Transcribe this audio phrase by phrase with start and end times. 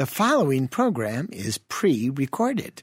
[0.00, 2.82] The following program is pre recorded.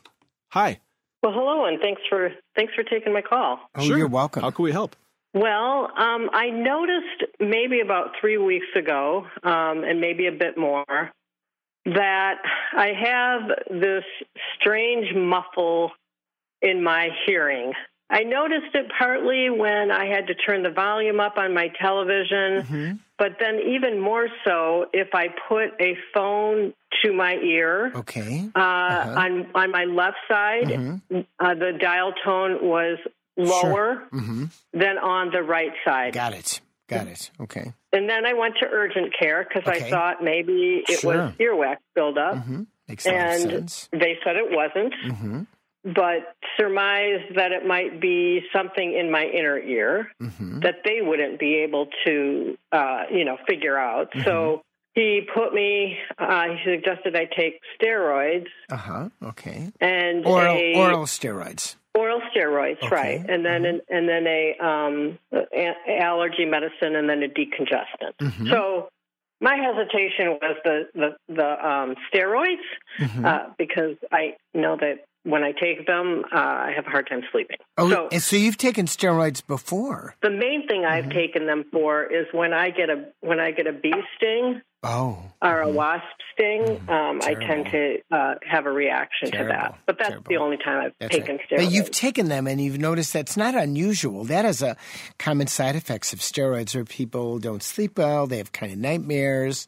[0.51, 0.81] Hi.
[1.23, 3.59] Well, hello, and thanks for thanks for taking my call.
[3.75, 4.43] Oh, you're welcome.
[4.43, 4.95] How can we help?
[5.35, 11.11] Well, um, I noticed maybe about three weeks ago, um, and maybe a bit more,
[11.85, 12.37] that
[12.73, 14.05] I have this
[14.59, 15.91] strange muffle
[16.63, 17.73] in my hearing.
[18.09, 22.63] I noticed it partly when I had to turn the volume up on my television,
[22.63, 22.93] Mm-hmm.
[23.19, 27.93] But then even more so if I put a phone to my ear.
[27.95, 28.49] Okay.
[28.55, 30.71] Uh, on on my left side,
[31.39, 32.99] uh, the dial tone was
[33.37, 34.45] lower Mm-hmm.
[34.73, 36.13] than on the right side.
[36.15, 36.61] Got it.
[36.89, 37.31] Got it.
[37.41, 37.73] Okay.
[37.93, 39.87] And then I went to urgent care because Okay.
[39.87, 41.17] I thought maybe it Sure.
[41.17, 42.63] was earwax buildup, Mm-hmm.
[42.89, 43.89] Makes and sense.
[43.91, 45.41] they said it wasn't, Mm-hmm.
[45.95, 50.61] But surmised that it might be something in my inner ear Mm-hmm.
[50.61, 54.11] that they wouldn't be able to, uh, you know, figure out.
[54.13, 54.25] Mm-hmm.
[54.25, 54.63] So.
[54.99, 55.99] He put me.
[56.17, 59.09] Uh, he suggested I take steroids Uh huh.
[59.25, 59.71] Okay.
[59.79, 61.77] and Oral a, oral steroids.
[61.95, 62.89] Oral steroids, Okay.
[62.95, 68.15] right, and then an, and then a um, a- allergy medicine, and then a decongestant.
[68.23, 68.49] Mhm.
[68.51, 68.89] So
[69.39, 72.65] my hesitation was the the, the um, steroids
[72.99, 73.25] Mhm.
[73.27, 77.23] uh, because I know that when I take them, uh, I have a hard time
[77.33, 77.57] sleeping.
[77.79, 80.15] oh, so so you've taken steroids before.
[80.23, 81.11] the main thing I've Mm-hmm.
[81.19, 85.19] taken them for is when I get a when I get a bee sting Oh.
[85.43, 89.79] or a wasp sting, um, I tend to uh, have a reaction to that.
[89.85, 91.45] But that's the only time I've That's taken right.
[91.51, 91.57] steroids.
[91.65, 94.23] But you've taken them and you've noticed that's not unusual.
[94.25, 94.77] That is a
[95.19, 99.67] common side effects of steroids where people don't sleep well, they have kind of nightmares,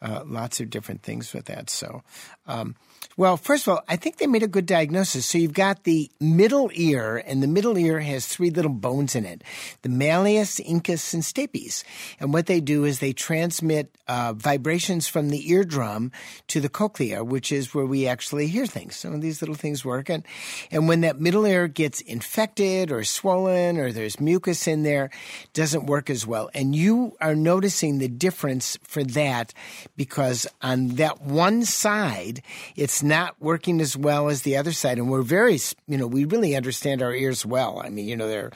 [0.00, 1.68] uh, lots of different things with that.
[1.68, 2.02] So,
[2.46, 2.74] um,
[3.16, 5.26] well, first of all, I think they made a good diagnosis.
[5.26, 9.24] So you've got the middle ear, and the middle ear has three little bones in
[9.24, 9.42] it
[9.82, 11.84] the malleus, incus, and stapes.
[12.18, 16.12] And what they do is they transmit uh, vibrations from the eardrum
[16.48, 18.96] to the cochlea, which is where we actually hear things.
[18.96, 20.08] Some of these little things work.
[20.08, 20.24] And,
[20.70, 25.10] and when that middle ear gets infected or swollen or there's mucus in there,
[25.52, 26.50] doesn't work as well.
[26.54, 29.54] And you are noticing the difference for that
[29.96, 32.42] because on that one side,
[32.76, 34.98] it's not working as well as the other side.
[34.98, 37.80] And we're very, you know, we really understand our ears well.
[37.84, 38.52] I mean, you know, they're,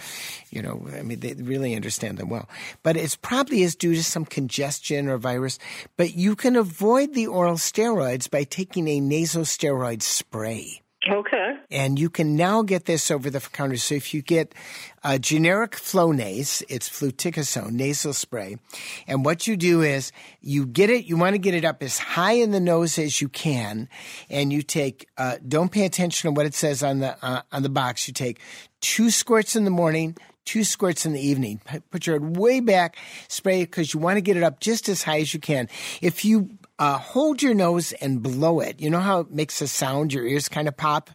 [0.51, 2.49] you know, I mean, they really understand them well.
[2.83, 5.59] But it's probably is due to some congestion or virus.
[5.97, 10.83] But you can avoid the oral steroids by taking a nasal steroid spray.
[11.07, 11.57] Okay.
[11.71, 13.77] And you can now get this over the counter.
[13.77, 14.55] So if you get
[15.05, 18.57] a generic Flonase, it's fluticasone nasal spray.
[19.07, 21.99] And what you do is you get it, you want to get it up as
[21.99, 23.89] high in the nose as you can.
[24.29, 27.63] And you take, uh, don't pay attention to what it says on the, uh, on
[27.63, 28.09] the box.
[28.09, 28.41] You take
[28.81, 31.61] two squirts in the morning, two squirts in the evening.
[31.91, 32.97] Put your head way back,
[33.29, 35.69] spray it because you want to get it up just as high as you can.
[36.01, 39.69] If you uh, hold your nose and blow it, you know how it makes a
[39.69, 41.11] sound, your ears kind of pop?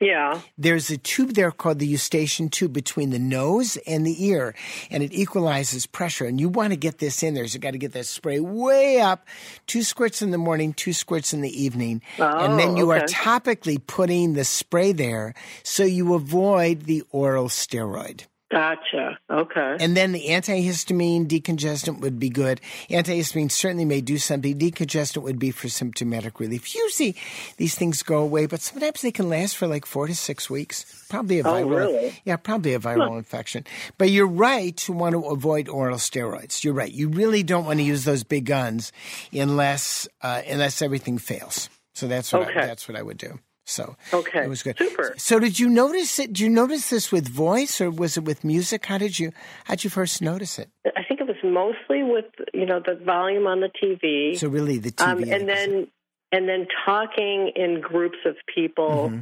[0.00, 0.40] Yeah.
[0.56, 4.54] There's a tube there called the eustachian tube between the nose and the ear,
[4.90, 6.24] and it equalizes pressure.
[6.24, 8.40] And you want to get this in there, so you got to get that spray
[8.40, 9.26] way up.
[9.66, 13.00] Two squirts in the morning, two squirts in the evening, Oh, and then you are
[13.00, 18.24] topically putting the spray there, so you avoid the oral steroid.
[18.50, 19.16] Gotcha.
[19.30, 19.76] Okay.
[19.78, 22.60] And then the antihistamine decongestant would be good.
[22.88, 24.58] Antihistamine certainly may do something.
[24.58, 26.74] Decongestant would be for symptomatic relief.
[26.74, 27.14] Usually
[27.58, 31.06] these things go away, but sometimes they can last for like four to six weeks.
[31.08, 31.60] Probably a viral.
[31.60, 31.76] Oh, viral.
[31.76, 32.20] really?
[32.24, 33.64] Yeah, probably a viral infection.
[33.98, 36.64] But you're right to want to avoid oral steroids.
[36.64, 36.90] You're right.
[36.90, 38.90] You really don't want to use those big guns
[39.32, 41.70] unless uh, unless everything fails.
[41.94, 43.38] So that's what I, that's what I would do.
[43.70, 44.40] So Okay.
[44.44, 44.76] it was good.
[44.78, 45.14] Super.
[45.16, 46.28] So did you notice it?
[46.28, 48.86] Did you notice this with voice or was it with music?
[48.86, 49.32] How did you
[49.64, 50.68] how did you first notice it?
[50.96, 54.78] I think it was mostly with you know the volume on the TV, So really
[54.78, 55.06] the TV.
[55.06, 55.86] um, and then
[56.32, 59.20] and then talking in groups of people Mm-hmm.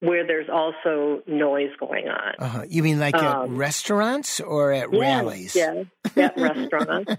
[0.00, 2.34] Where there's also noise going on.
[2.38, 2.62] uh-huh.
[2.68, 5.54] you mean like at um, restaurants or at Yeah, rallies?
[5.54, 5.84] Yeah,
[6.16, 7.12] at restaurants.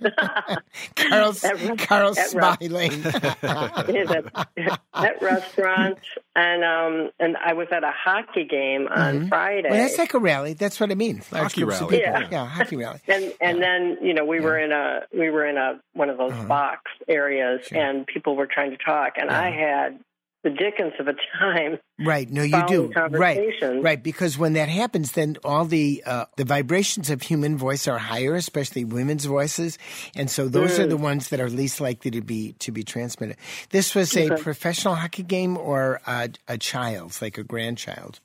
[0.95, 3.04] Carl's At re- Carl's at smiling.
[3.44, 6.01] at, at restaurants,
[6.36, 9.63] and um, and I was at a hockey game on Friday.
[9.63, 9.72] Mm-hmm.
[9.72, 10.54] well, that's like a rally.
[10.54, 11.22] That's what I mean.
[11.31, 12.00] Large Hockey rally.
[12.00, 12.28] Yeah.
[12.31, 13.00] yeah, hockey rally.
[13.07, 16.18] and and then you know we were in a we were in a one of
[16.18, 17.68] those box areas, Uh-huh.
[17.75, 17.78] Sure.
[17.89, 20.00] and people were trying to talk, and I had
[20.44, 21.78] the dickens of a time.
[22.00, 22.30] Right.
[22.30, 22.92] No, you do.
[23.12, 23.54] Right.
[23.62, 24.02] Right.
[24.02, 28.34] Because when that happens, then all the uh, the vibrations of human voice are higher,
[28.36, 29.78] especially women's voices,
[30.16, 30.80] and so those Mm.
[30.80, 33.38] are the ones that are least likely to be to be transmitted.
[33.70, 38.20] This was a professional hockey game or a, a child's, like a grandchild.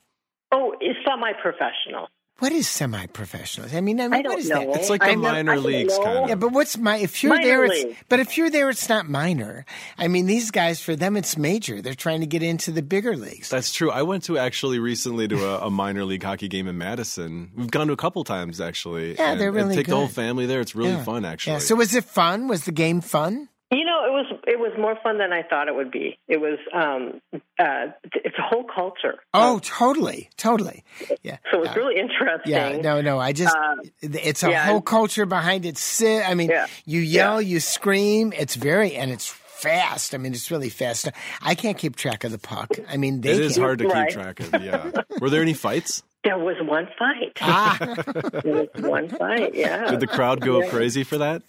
[0.53, 2.09] Oh, it's semi-professional.
[2.38, 3.69] What is semi-professional?
[3.75, 4.73] I mean, I mean, I what know.
[4.73, 4.81] that?
[4.81, 6.29] It's like I the know- minor I leagues kind of.
[6.29, 7.65] Yeah, but what's my if you're Minor there?
[7.65, 9.65] It's, but if you're there, it's not minor.
[9.97, 11.81] I mean, these guys for them it's major.
[11.81, 13.49] They're trying to get into the bigger leagues.
[13.49, 13.91] That's true.
[13.91, 17.53] I went to actually recently to a, a minor league hockey game in Madison.
[17.56, 19.15] We've gone to a couple times actually.
[19.15, 20.61] Yeah, and, they're and really take the whole family there.
[20.61, 21.05] It's really Yeah.
[21.05, 21.55] fun actually.
[21.55, 21.59] Yeah.
[21.61, 22.49] So was it fun?
[22.49, 23.49] Was the game fun?
[23.73, 26.19] You know, it was it was more fun than I thought it would be.
[26.29, 27.21] It was um,
[27.59, 29.17] uh, it's a whole culture.
[29.35, 30.85] Oh, totally, totally.
[31.25, 31.39] Yeah.
[31.51, 31.75] so it's yeah.
[31.75, 32.53] really interesting.
[32.53, 33.19] Yeah, no, no.
[33.19, 34.67] I just, Uh, it's a yeah.
[34.67, 35.79] whole culture behind it.
[35.79, 36.69] Si- I mean, Yeah.
[36.85, 38.33] you yell, you scream.
[38.37, 40.15] It's very, and it's fast.
[40.15, 41.09] I mean, it's really fast.
[41.43, 42.71] I can't keep track of the puck.
[42.89, 43.65] I mean, they it is can't.
[43.65, 44.09] hard to Right.
[44.09, 44.63] keep track of.
[44.63, 44.91] Yeah.
[45.21, 46.05] Were there any fights?
[46.26, 47.32] There was one fight.
[47.40, 47.78] Ah,
[48.43, 49.55] there was one fight.
[49.55, 49.90] Yeah.
[49.93, 51.43] Did the crowd go crazy for that?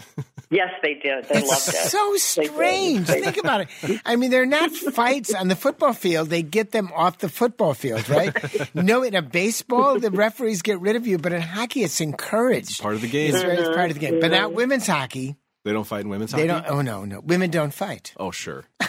[0.51, 1.25] yes, they did.
[1.27, 1.89] They it's loved it.
[1.89, 2.21] so did.
[2.21, 3.07] strange.
[3.07, 4.01] They- Think about it.
[4.05, 6.29] I mean, they're not fights on the football field.
[6.29, 8.35] They get them off the football field, right?
[8.75, 12.69] no, in a baseball, the referees get rid of you, but in hockey, it's encouraged.
[12.69, 13.33] It's Part of the game.
[13.33, 15.37] It's, it's part of the game, but not women's hockey.
[15.67, 16.65] They don't fight in women's They hockey.
[16.69, 16.77] don't.
[16.77, 18.13] Oh no, no, women don't fight.
[18.17, 18.63] Oh sure.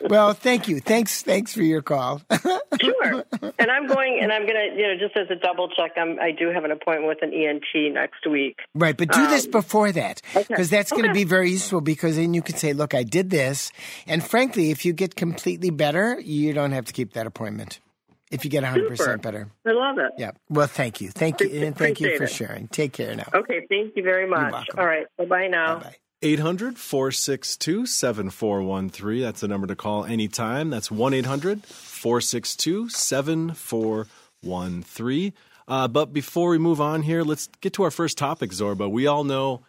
[0.00, 0.80] well, thank you.
[0.80, 2.22] Thanks, thanks for your call.
[2.80, 3.24] Sure.
[3.58, 6.20] And I'm going, and I'm going to, you know, just as a double check, I'm,
[6.20, 8.56] I do have an appointment with an ENT next week.
[8.74, 10.46] right, but do this before that Um, okay.
[10.54, 11.20] because that's going to Okay.
[11.20, 11.80] be very useful.
[11.80, 13.72] Because then you can say, "Look, I did this,"
[14.06, 17.80] and frankly, if you get completely better, you don't have to keep that appointment.
[18.30, 18.96] If you get 100 Super.
[18.96, 20.12] percent better, I love it.
[20.18, 20.32] yeah.
[20.50, 22.30] Well, thank you, thank you, and thank you for it.
[22.30, 22.68] sharing.
[22.68, 23.28] Take care now.
[23.34, 23.66] Okay.
[23.68, 24.52] Thank you very much.
[24.52, 24.78] welcome.
[24.78, 25.06] All right.
[25.16, 25.78] Bye bye now.
[25.80, 25.96] Bye.
[26.20, 29.22] 800 462 7413.
[29.22, 30.68] That's the number to call anytime.
[30.68, 35.32] That's 1 800 462 7413.
[35.66, 38.90] Uh, but before we move on here, let's get to our first topic, Zorba.
[38.90, 39.62] We all know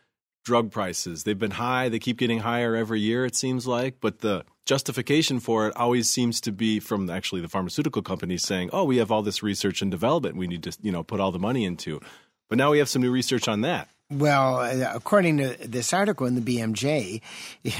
[0.45, 1.23] drug prices.
[1.23, 3.97] They've been high, they keep getting higher every year, it seems like.
[4.00, 8.70] But the justification for it always seems to be from actually the pharmaceutical companies saying,
[8.72, 11.32] oh, we have all this research and development we need to you know, put all
[11.32, 12.00] the money into.
[12.50, 13.89] But now we have some new research on that.
[14.12, 17.22] Well, uh, according to this article in the BMJ,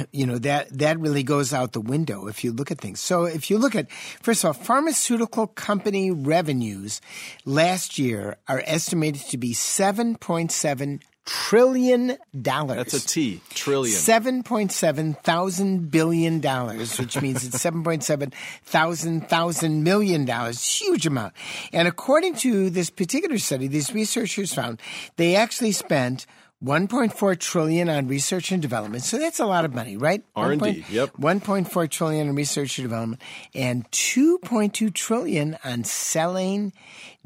[0.12, 3.00] you know that that really goes out the window if you look at things.
[3.00, 7.02] So if you look at first of all, pharmaceutical company revenues
[7.46, 12.78] last year are estimated to be seven point seven trillion dollars.
[12.78, 13.96] That's a T, trillion.
[13.96, 18.34] Seven point seven thousand billion dollars, which means it's seven point seven
[18.64, 21.34] thousand thousand million dollars, huge amount.
[21.72, 24.82] And according to this particular study, these researchers found
[25.18, 26.26] they actually spent
[26.64, 29.04] 1.4 trillion on research and development.
[29.04, 30.22] So that's a lot of money, right?
[30.36, 31.14] R&D, yep.
[31.14, 33.22] 1.4 trillion on research and development
[33.56, 36.74] and 2.2 trillion on selling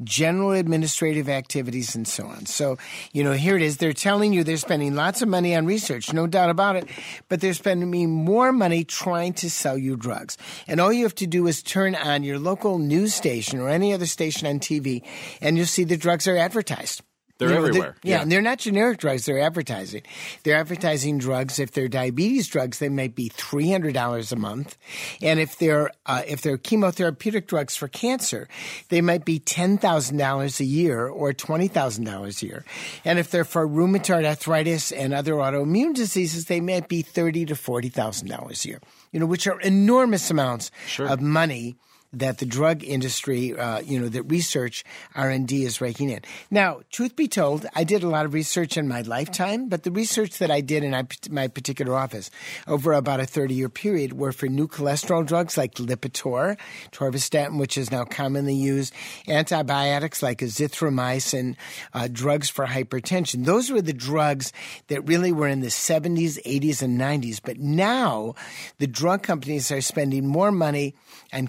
[0.04, 2.46] general administrative activities and so on.
[2.46, 2.78] So,
[3.12, 3.78] you know, here it is.
[3.78, 6.88] They're telling you they're spending lots of money on research, no doubt about it,
[7.28, 10.38] but they're spending more money trying to sell you drugs.
[10.68, 13.92] And all you have to do is turn on your local news station or any
[13.92, 15.02] other station on TV
[15.40, 17.02] and you'll see the drugs are advertised.
[17.38, 17.96] They're You know, everywhere.
[18.04, 19.26] yeah, and they're not generic drugs.
[19.26, 20.02] They're advertising.
[20.44, 21.58] They're advertising drugs.
[21.58, 24.76] If they're diabetes drugs, they might be three hundred dollars a month,
[25.20, 28.46] and if they're uh, if they're chemotherapeutic drugs for cancer,
[28.88, 32.64] they might be ten thousand dollars a year or twenty thousand dollars a year.
[33.04, 37.56] And if they're for rheumatoid arthritis and other autoimmune diseases, they might be thirty to
[37.56, 38.80] forty thousand dollars a year.
[39.10, 41.76] You know, which are enormous amounts of money
[42.18, 46.20] that the drug industry, uh, you know, that research R and D is raking in.
[46.50, 49.90] Now, truth be told, I did a lot of research in my lifetime, but the
[49.90, 52.30] research that I did in my particular office
[52.66, 56.56] over about a thirty-year period were for new cholesterol drugs like Lipitor,
[56.92, 58.94] Torvastatin, which is now commonly used,
[59.28, 61.56] antibiotics like azithromycin,
[61.92, 63.44] uh, drugs for hypertension.
[63.44, 64.52] Those were the drugs
[64.88, 67.40] that really were in the 70s, 80s, and 90s.
[67.42, 68.34] But now,
[68.78, 70.94] the drug companies are spending more money
[71.32, 71.48] on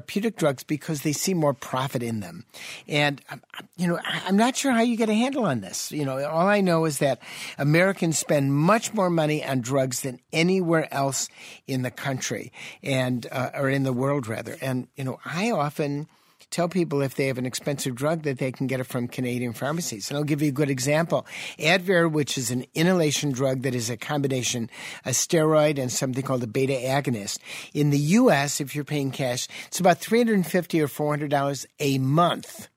[0.00, 2.44] chemotherapeutic drugs because they see more profit in them.
[2.88, 3.42] And, um,
[3.76, 5.92] you know, I'm not sure how you get a handle on this.
[5.92, 7.20] You know, all I know is that
[7.58, 11.28] Americans spend much more money on drugs than anywhere else
[11.66, 14.56] in the country and, uh, or in the world rather.
[14.60, 16.08] And, you know, I often,
[16.50, 19.52] tell people if they have an expensive drug that they can get it from Canadian
[19.52, 20.10] pharmacies.
[20.10, 21.26] And I'll give you a good example.
[21.58, 24.70] Advair, which is an inhalation drug that is a combination,
[25.04, 27.38] a steroid and something called a beta agonist.
[27.72, 32.68] In the U.S., if you're paying cash, it's about 350 or $400 a month.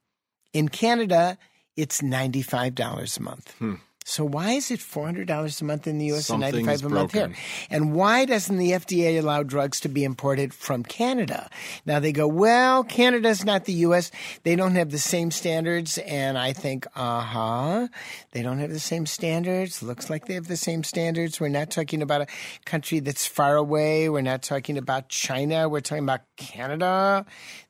[0.54, 1.38] In Canada,
[1.76, 3.52] it's $95 a month.
[3.60, 3.76] Hmm.
[4.08, 6.28] So why is it four hundred dollars a month in the U.S.
[6.28, 7.34] Something's and ninety five a month here?
[7.70, 11.50] And why doesn't the FDA allow drugs to be imported from Canada?
[11.86, 14.10] Now they go, well, Canada's not the U.S.
[14.44, 17.88] They don't have the same standards, and I think, uh huh,
[18.32, 19.84] they don't have the same standards.
[19.84, 21.42] Looks like they have the same standards.
[21.42, 22.28] We're not talking about a
[22.64, 24.08] country that's far away.
[24.08, 25.68] We're not talking about China.
[25.68, 27.26] We're talking about Canada.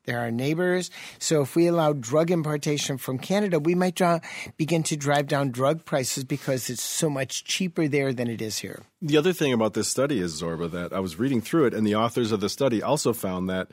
[0.08, 0.90] They're our neighbors.
[1.20, 4.20] So if we allow drug importation from Canada, we might draw,
[4.56, 8.60] begin to drive down drug prices because it's so much cheaper there than it is
[8.60, 8.84] here.
[9.02, 11.86] The other thing about this study is, Zorba, that I was reading through it, and
[11.86, 13.68] the authors of the study also found that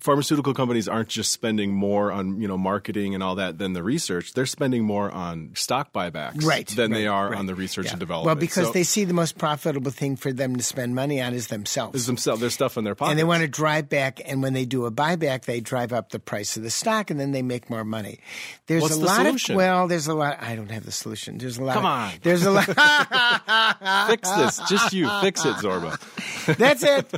[0.00, 3.82] pharmaceutical companies aren't just spending more on you know marketing and all that than the
[3.82, 4.32] research.
[4.32, 7.38] They're spending more on stock buybacks Right, than they are right.
[7.38, 7.92] on the research Yeah.
[7.92, 8.26] and development.
[8.26, 11.34] Well, because So- they see the most profitable thing for them to spend money on
[11.34, 11.94] is themselves.
[11.94, 13.10] is themselves there's stuff in their pockets.
[13.12, 16.10] and they want to drive back, and when they do a buyback, they drive up
[16.10, 18.18] the price of the stock, and then they make more money.
[18.66, 19.54] There's What's a the lot solution?
[19.54, 20.38] of well, there's a lot.
[20.42, 21.38] I don't have the solution.
[21.38, 21.74] There's a lot.
[21.74, 22.12] Come of- on.
[22.22, 22.66] There's a lot.
[24.08, 24.60] fix this.
[24.68, 25.98] Just you fix it, Zorba.
[26.56, 27.10] That's it.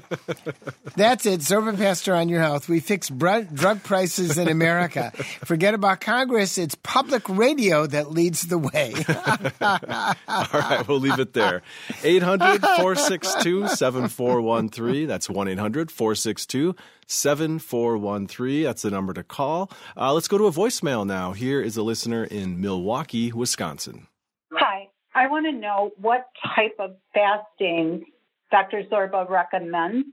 [0.97, 1.41] That's it.
[1.41, 2.69] Zorba Paster on your health.
[2.73, 5.11] We fix br- drug prices in America.
[5.45, 6.57] Forget about Congress.
[6.57, 8.95] It's public radio that leads the way.
[9.61, 11.61] All right, we'll leave it there.
[12.03, 15.07] 800 462 7413.
[15.07, 16.75] That's 1 800 462
[17.07, 18.63] 7413.
[18.65, 19.71] That's the number to call.
[19.95, 21.33] Uh, let's go to a voicemail now.
[21.33, 24.07] Here is a listener in Milwaukee, Wisconsin.
[24.55, 24.89] Hi.
[25.15, 26.27] I want to know what
[26.57, 28.07] type of fasting
[28.51, 28.85] Dr.
[28.91, 30.07] Zorba recommends.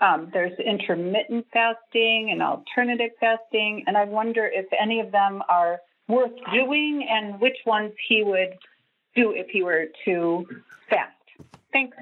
[0.00, 5.80] Um, there's intermittent fasting and alternative fasting, and I wonder if any of them are
[6.06, 8.58] worth doing and which ones he would
[9.14, 10.46] do if he were to
[10.90, 11.15] fast.
[11.76, 11.96] Thanks.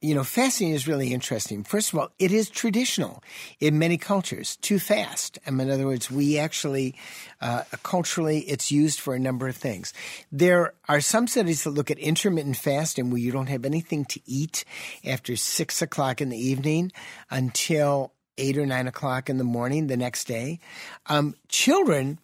[0.00, 1.64] you know, fasting is really interesting.
[1.64, 3.24] First of all, it is traditional
[3.58, 5.38] in many cultures to fast.
[5.46, 6.94] I mean, in other words, we actually,
[7.40, 9.92] uh, culturally, it's used for a number of things.
[10.30, 14.20] There are some studies that look at intermittent fasting where you don't have anything to
[14.26, 14.64] eat
[15.04, 16.92] after six o'clock in the evening
[17.30, 20.60] until eight or nine o'clock in the morning the next day.
[21.06, 22.18] Um, children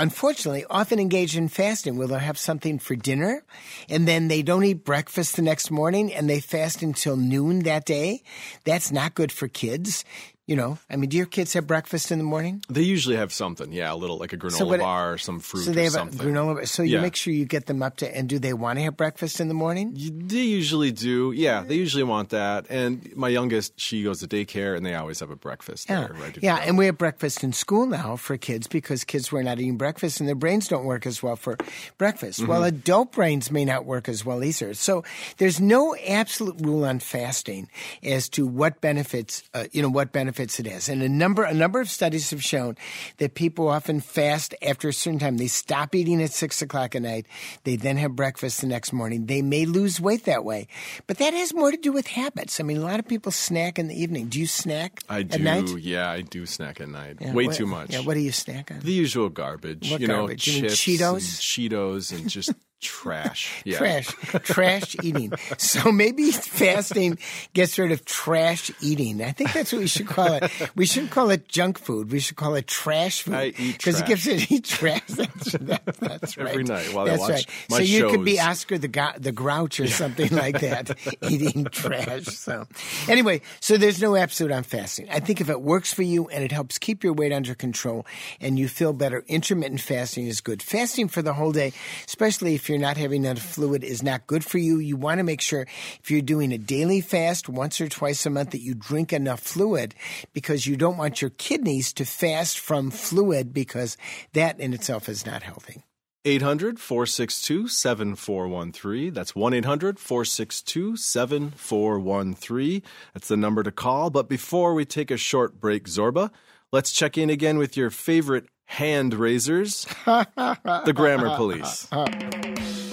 [0.00, 3.44] unfortunately, often engage in fasting where they'll have something for dinner
[3.88, 7.84] and then they don't eat breakfast the next morning and they fast until noon that
[7.84, 8.22] day.
[8.64, 10.04] That's not good for kids.
[10.50, 12.64] You know, I mean, do your kids have breakfast in the morning?
[12.68, 15.38] They usually have something, yeah, a little like a granola So what- bar or some
[15.38, 16.18] fruit So they or have something.
[16.18, 16.54] a granola.
[16.56, 16.66] bar.
[16.66, 17.02] So you Yeah.
[17.02, 19.46] make sure you get them up to, and do they want to have breakfast in
[19.46, 19.94] the morning?
[19.94, 21.30] They usually do.
[21.30, 22.66] Yeah, they usually want that.
[22.68, 26.32] And my youngest, she goes to daycare, and they always have a breakfast Yeah, there
[26.42, 29.76] yeah, and we have breakfast in school now for kids because kids were not eating
[29.76, 31.56] breakfast and their brains don't work as well for
[31.96, 32.44] breakfast.
[32.44, 32.74] Well, Mm-hmm.
[32.82, 34.74] adult brains may not work as well either.
[34.74, 35.04] So
[35.38, 37.68] there's no absolute rule on fasting
[38.02, 40.88] as to what benefits, uh, you know, what benefits it has.
[40.88, 42.76] And a number, a number of studies have shown
[43.18, 45.36] that people often fast after a certain time.
[45.36, 47.26] They stop eating at six o'clock at night.
[47.64, 49.26] They then have breakfast the next morning.
[49.26, 50.68] They may lose weight that way,
[51.06, 52.58] but that has more to do with habits.
[52.60, 54.28] I mean, a lot of people snack in the evening.
[54.28, 55.38] Do you snack I at do.
[55.38, 55.68] night?
[55.78, 57.16] Yeah, I do snack at night.
[57.20, 57.90] Yeah, Way what- too much.
[57.92, 58.80] Yeah, what do you snack on?
[58.80, 59.90] the usual garbage.
[59.90, 60.46] What you know, garbage?
[60.46, 61.12] You mean chips, Cheetos?
[61.12, 61.22] and
[61.70, 63.62] Cheetos, and just Trash.
[63.64, 63.78] Yeah.
[63.78, 64.06] trash,
[64.42, 65.32] trash eating.
[65.58, 67.18] So maybe fasting
[67.52, 69.22] gets rid of trash eating.
[69.22, 70.50] I think that's what we should call it.
[70.74, 72.10] We shouldn't call it junk food.
[72.10, 75.02] We should call it trash food I eat because it gives it eat trash.
[75.08, 76.48] That's, that, that's right.
[76.48, 77.46] Every night while I watch right.
[77.68, 78.40] my so you could be.
[78.40, 80.96] Oscar the Go- the Grouch or something like that,
[81.28, 82.24] eating trash.
[82.26, 82.66] So
[83.08, 85.08] anyway, so there's no absolute on fasting.
[85.10, 88.06] I think if it works for you and it helps keep your weight under control
[88.40, 90.62] and you feel better, intermittent fasting is good.
[90.62, 91.72] Fasting for the whole day,
[92.06, 94.78] especially if you're not having enough fluid, is not good for you.
[94.78, 95.66] You want to make sure
[96.02, 99.40] if you're doing a daily fast once or twice a month that you drink enough
[99.40, 99.94] fluid
[100.32, 103.96] because you don't want your kidneys to fast from fluid because
[104.32, 105.82] that in itself is not healthy.
[106.24, 109.14] 800 462 7413.
[109.14, 112.82] That's 1 800 462 7413.
[113.14, 114.10] That's the number to call.
[114.10, 116.30] But before we take a short break, Zorba,
[116.72, 121.88] let's check in again with your favorite hand raisers, the Grammar Police.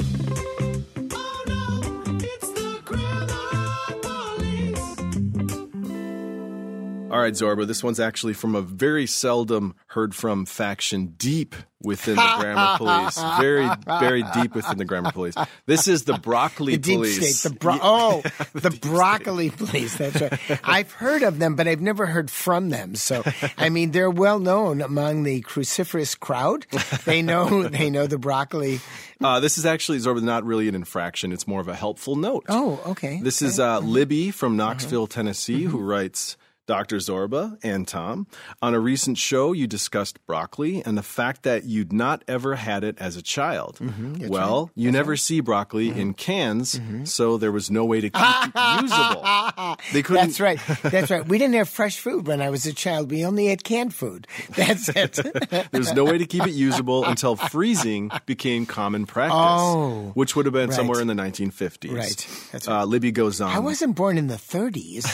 [7.09, 12.17] All right, Zorba, this one's actually from a very seldom heard from faction deep within
[12.17, 13.17] the Grammar Police.
[13.39, 15.35] Very, very deep within the Grammar Police.
[15.67, 17.39] This is the Broccoli The deep Police.
[17.39, 18.23] state, the bro- oh,
[18.53, 19.95] the broccoli police.
[19.95, 20.59] That's right.
[20.65, 22.95] I've heard of them, but I've never heard from them.
[22.95, 23.23] So,
[23.57, 26.65] I mean, they're well known among the cruciferous crowd.
[27.05, 28.81] They know, they know the broccoli.
[29.21, 31.31] Uh, this is actually, Zorba, not really an infraction.
[31.31, 32.45] It's more of a helpful note.
[32.49, 33.21] Oh, okay.
[33.23, 35.69] This is uh, Libby from Knoxville, Tennessee, Mm-hmm.
[35.71, 36.35] who writes
[36.67, 36.97] Dr.
[36.97, 38.27] Zorba and Tom.
[38.61, 42.83] On a recent show, you discussed broccoli and the fact that you'd not ever had
[42.83, 43.79] it as a child.
[43.79, 44.27] Mm-hmm.
[44.27, 47.05] well, you never see broccoli in cans, Mm-hmm.
[47.05, 49.77] so there was no way to keep it usable.
[49.93, 50.27] They couldn't.
[50.27, 50.59] That's right.
[50.83, 51.25] That's right.
[51.27, 53.09] We didn't have fresh food when I was a child.
[53.09, 54.27] We only had canned food.
[54.49, 55.19] That's it.
[55.71, 60.11] There's no way to keep it usable until freezing became common practice, Oh.
[60.13, 60.75] which would have been Right.
[60.75, 61.93] somewhere in the 1950s.
[61.93, 62.27] Right.
[62.51, 62.81] That's right.
[62.81, 63.55] Uh, Libby goes on.
[63.55, 65.05] I wasn't born in the 30s.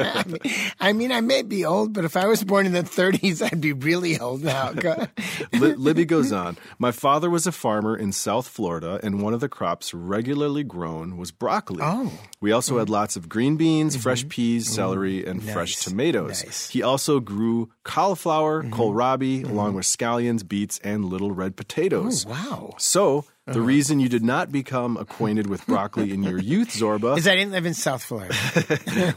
[0.00, 0.38] I, mean,
[0.80, 3.60] I mean, I may be old, but if I was born in the 30s, I'd
[3.60, 4.70] be really old now.
[5.52, 6.56] Li- Libby goes on.
[6.78, 11.18] My father was a farmer in South Florida, and one of the crops regularly grown
[11.18, 11.80] was broccoli.
[11.82, 12.10] Oh.
[12.40, 14.02] We also had lots of green beans, mm-hmm.
[14.02, 14.74] fresh peas, mm-hmm.
[14.74, 16.44] celery, and fresh tomatoes.
[16.44, 16.70] Nice.
[16.70, 18.72] He also grew cauliflower, mm-hmm.
[18.72, 22.24] kohlrabi, along with scallions, beets, and little red potatoes.
[22.26, 22.74] Oh, wow.
[22.78, 23.66] So, the uh-huh.
[23.66, 27.50] reason you did not become acquainted with broccoli in your youth, Zorba, Because I didn't
[27.50, 28.34] live in South Florida.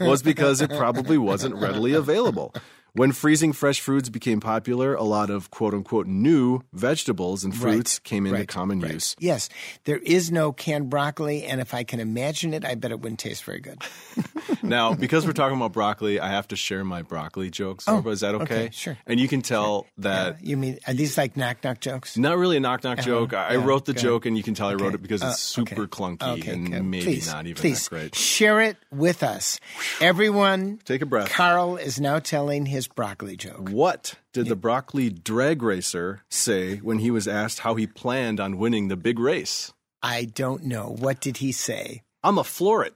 [0.00, 2.52] was because it probably wasn't readily available.
[2.96, 7.98] When freezing fresh foods became popular, a lot of quote unquote new vegetables and fruits
[7.98, 8.92] came into right, common right.
[8.92, 9.16] use.
[9.18, 9.48] Yes,
[9.82, 13.18] there is no canned broccoli, and if I can imagine it, I bet it wouldn't
[13.18, 13.82] taste very good.
[14.62, 17.84] Now, because we're talking about broccoli, I have to share my broccoli jokes.
[17.84, 18.54] Zorba, is that okay?
[18.54, 18.96] Oh, okay, sure.
[19.06, 22.16] And you can tell that You mean are these like knock knock jokes?
[22.16, 23.34] not really a knock knock joke.
[23.34, 23.66] I, I Uh-huh.
[23.66, 25.74] wrote the joke, and you can tell I wrote it because it's Uh, okay.
[25.74, 26.82] super clunky Okay, and good.
[26.82, 28.14] maybe please, not even please that great.
[28.14, 29.60] Share it with us,
[30.00, 30.78] everyone.
[30.84, 31.30] Take a breath.
[31.30, 33.68] Carl is now telling his broccoli joke.
[33.68, 38.58] What did the broccoli drag racer say when he was asked how he planned on
[38.58, 39.72] winning the big race?
[40.02, 40.94] I don't know.
[40.98, 42.02] What did he say?
[42.22, 42.94] I'm a floor it.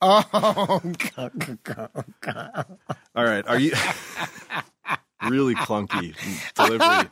[0.00, 0.80] Oh,
[1.16, 1.88] go, go, go,
[2.20, 2.48] go.
[3.14, 3.46] All right.
[3.46, 3.72] Are you
[5.28, 6.14] really clunky
[6.54, 7.08] delivery?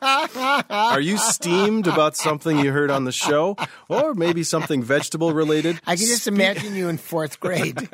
[0.70, 3.56] Are you steamed about something you heard on the show,
[3.88, 5.80] or maybe something vegetable related?
[5.86, 7.78] I can just imagine you in fourth grade.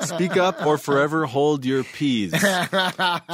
[0.00, 2.32] Speak up or forever hold your peas.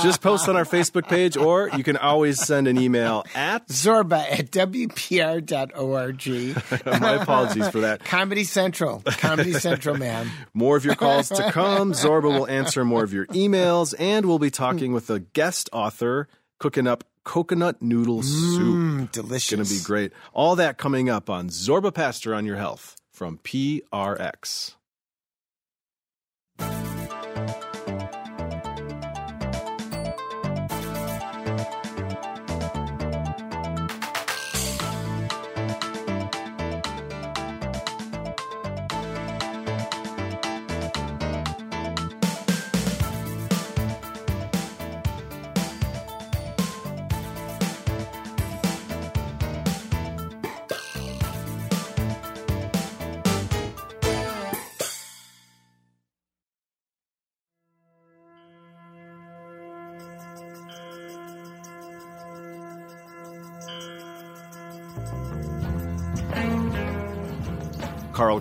[0.03, 3.69] Just post on our Facebook page, or you can always send an email at.
[3.69, 6.21] Zorba at WPR.org.
[7.01, 8.05] My apologies for that.
[8.05, 9.03] Comedy Central.
[9.07, 10.31] Comedy Central, man.
[10.55, 11.93] More of your calls to come.
[11.93, 16.29] Zorba will answer more of your emails, and we'll be talking with a guest author
[16.59, 18.77] cooking up coconut noodle soup.
[18.77, 19.55] Mm, delicious.
[19.55, 20.13] Going to be great.
[20.33, 24.75] All that coming up on Zorba Paster on Your Health from PRX.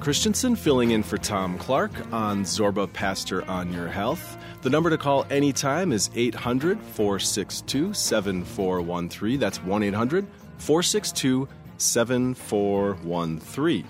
[0.09, 4.39] Christensen filling in for Tom Clark on Zorba Paster on Your Health.
[4.63, 9.39] The number to call anytime is 800 462 7413.
[9.39, 10.25] That's 1 800
[10.57, 13.87] 462 7413.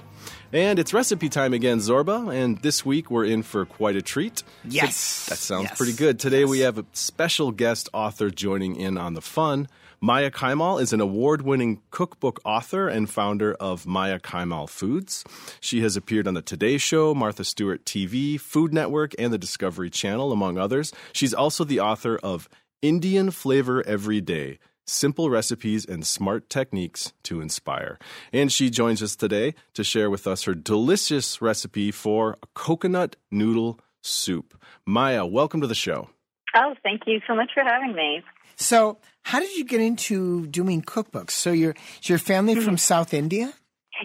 [0.51, 4.43] And it's recipe time again, Zorba, and this week we're in for quite a treat.
[4.65, 5.27] Yes.
[5.27, 5.77] That sounds Yes.
[5.77, 6.19] pretty good.
[6.19, 9.69] Today we have a special guest author joining in on the fun.
[10.02, 15.26] Maya Kaimal is an award winning cookbook author and founder of Maya Kaimal Foods.
[15.60, 19.90] She has appeared on The Today Show, Martha Stewart TV, Food Network, and the Discovery
[19.90, 20.94] Channel, among others.
[21.12, 22.48] She's also the author of
[22.82, 28.00] Indian Flavor Every Day Simple Recipes and Smart Techniques to Inspire.
[28.32, 33.82] And she joins us today to share with us her delicious recipe for coconut noodle
[34.02, 34.58] soup.
[34.86, 36.10] Maya, welcome to the show.
[36.56, 38.24] Oh, thank you so much for having me.
[38.60, 41.32] So, how did you get into doing cookbooks?
[41.32, 42.65] So, your is your family Mm-hmm.
[42.65, 43.54] from South India?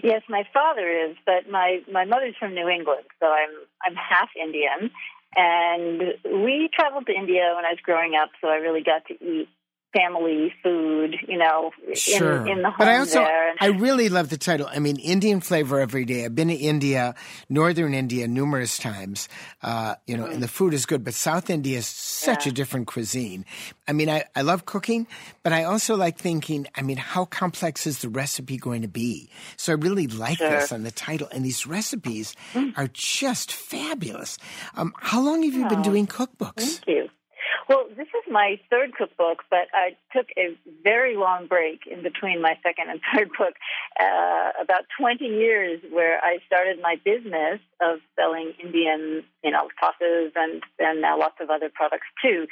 [0.03, 3.53] Yes, my father is, but my my mother's from New England, so I'm
[3.85, 4.91] I'm half Indian.
[5.37, 6.01] And
[6.45, 9.49] we traveled to India when I was growing up, so I really got to eat
[9.95, 12.41] family food, you know, Sure.
[12.45, 13.53] in, in the home but I also there.
[13.59, 14.67] I really love the title.
[14.69, 16.25] I mean, Indian flavor every day.
[16.25, 17.15] I've been to India,
[17.49, 19.29] northern India, numerous times.
[19.63, 22.87] Uh, you know, and the food is good, but South India is such a different
[22.87, 23.45] cuisine.
[23.87, 25.07] I mean, I, I love cooking,
[25.43, 26.67] but I also like thinking.
[26.75, 29.29] I mean, how complex is the recipe going to be?
[29.57, 32.35] So I really like this on the title, and these recipes
[32.75, 34.37] are just fabulous.
[34.75, 36.79] Um, how long have you been doing cookbooks?
[36.83, 37.09] Thank you.
[37.67, 42.41] Well, this is my third cookbook, but I took a very long break in between
[42.41, 43.55] my second and third book,
[43.99, 50.31] uh, about 20 years, where I started my business of selling Indian, you know, sauces
[50.35, 52.47] and and now lots of other products too.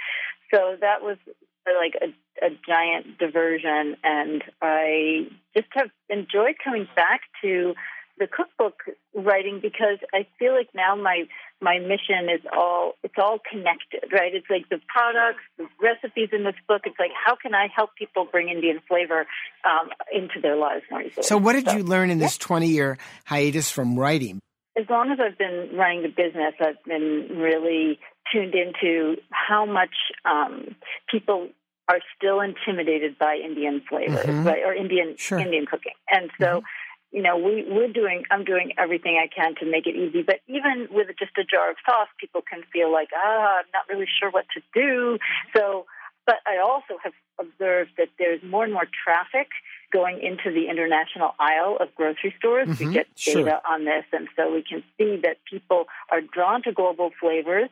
[0.52, 1.18] So that was
[1.66, 7.76] like a, a giant diversion, and I just have enjoyed coming back to
[8.24, 8.76] the cookbook
[9.14, 11.24] writing because I feel like now my
[11.62, 14.34] my mission is all it's all connected, right?
[14.34, 16.84] It's like the products, the recipes in this book.
[16.86, 19.26] It's like how can I help people bring Indian flavor
[19.66, 21.24] um, into their lives more easily?
[21.24, 24.40] So, what did you learn in this twenty-year hiatus from writing?
[24.76, 28.00] as long as I've been running the business, I've been really
[28.32, 29.94] tuned into how much
[30.26, 30.76] um,
[31.12, 31.50] people
[31.88, 34.46] are still intimidated by Indian flavors, Mhm.
[34.46, 35.38] right, or Indian Sure.
[35.38, 35.46] Mm-hmm.
[35.46, 36.64] Indian cooking, and so.
[37.14, 40.24] You know, we, we're doing, I'm doing everything I can to make it easy.
[40.24, 43.88] But even with just a jar of sauce, people can feel like, ah, I'm not
[43.88, 45.20] really sure what to do.
[45.56, 45.86] So,
[46.26, 49.50] but I also have observed that there's more and more traffic
[49.92, 52.68] going into the international aisle of grocery stores.
[52.68, 53.44] Mhm, We get sure.
[53.44, 57.70] data on this, and so we can see that people are drawn to global flavors.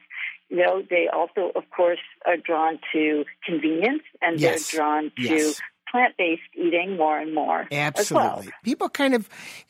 [0.50, 4.70] You know, they also, of course, are drawn to convenience, and Yes.
[4.70, 5.62] they're drawn to Yes.
[5.92, 7.68] Plant-based eating more and more.
[7.72, 8.24] as well.
[8.24, 8.52] Absolutely.
[8.64, 9.28] People kind of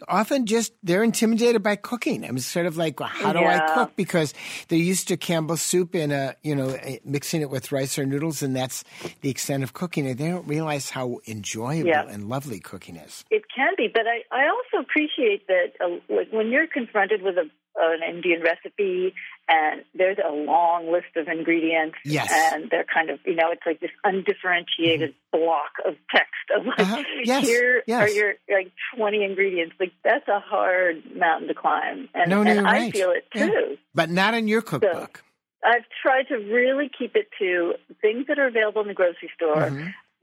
[0.08, 2.24] often just they're intimidated by cooking.
[2.24, 3.96] I'm sort of like, well, how do I cook?
[3.96, 4.34] Because
[4.68, 8.06] they're used to Campbell's soup and a you know eh, mixing it with rice or
[8.06, 8.84] noodles, and that's
[9.22, 10.08] the extent of cooking.
[10.08, 12.08] And they don't realize how enjoyable Yeah.
[12.08, 13.26] and lovely cooking is.
[13.32, 17.38] It can be, but I, I also appreciate that uh, like when you're confronted with
[17.38, 19.14] a, an Indian recipe
[19.48, 22.32] and there's a long list of ingredients, Yes.
[22.54, 26.80] and they're kind of you know it's like this undifferentiated block of text of like
[26.80, 27.04] Uh-huh.
[27.24, 28.02] Yes, here yes.
[28.10, 29.76] are your like 20 ingredients.
[29.80, 32.92] Like that's a hard mountain to climb, and, No, no, and I right.
[32.94, 33.48] feel it Yeah.
[33.48, 33.78] too.
[33.94, 35.24] But not in your cookbook.
[35.64, 39.68] I've tried to really keep it to things that are available in the grocery store.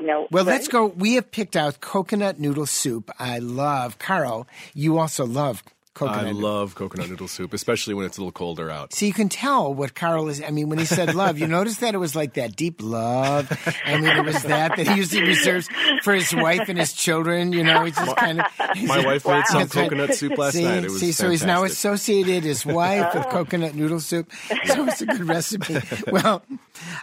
[0.01, 0.35] You know, Mm-hmm.
[0.35, 0.53] Well, right?
[0.53, 0.87] let's go.
[0.87, 3.11] We have picked out coconut noodle soup.
[3.19, 3.99] I love.
[3.99, 5.63] Carl, you also love
[5.99, 6.27] coconut.
[6.27, 8.93] I love coconut noodle soup, especially when it's a little colder out.
[8.95, 10.41] So you can tell what Carl is.
[10.43, 13.51] I mean, when he said love, you notice that it was like that deep love.
[13.85, 15.69] I mean, it was that that he usually reserves
[16.03, 17.53] for his wife and his children.
[17.53, 18.47] You know, he's just kind of.
[18.85, 19.91] My wife made some That's right.
[19.91, 20.85] coconut soup last see, night.
[20.85, 24.31] It was see, so he's now associated his wife with coconut noodle soup.
[24.67, 25.79] So it's a good recipe.
[26.11, 26.43] Well,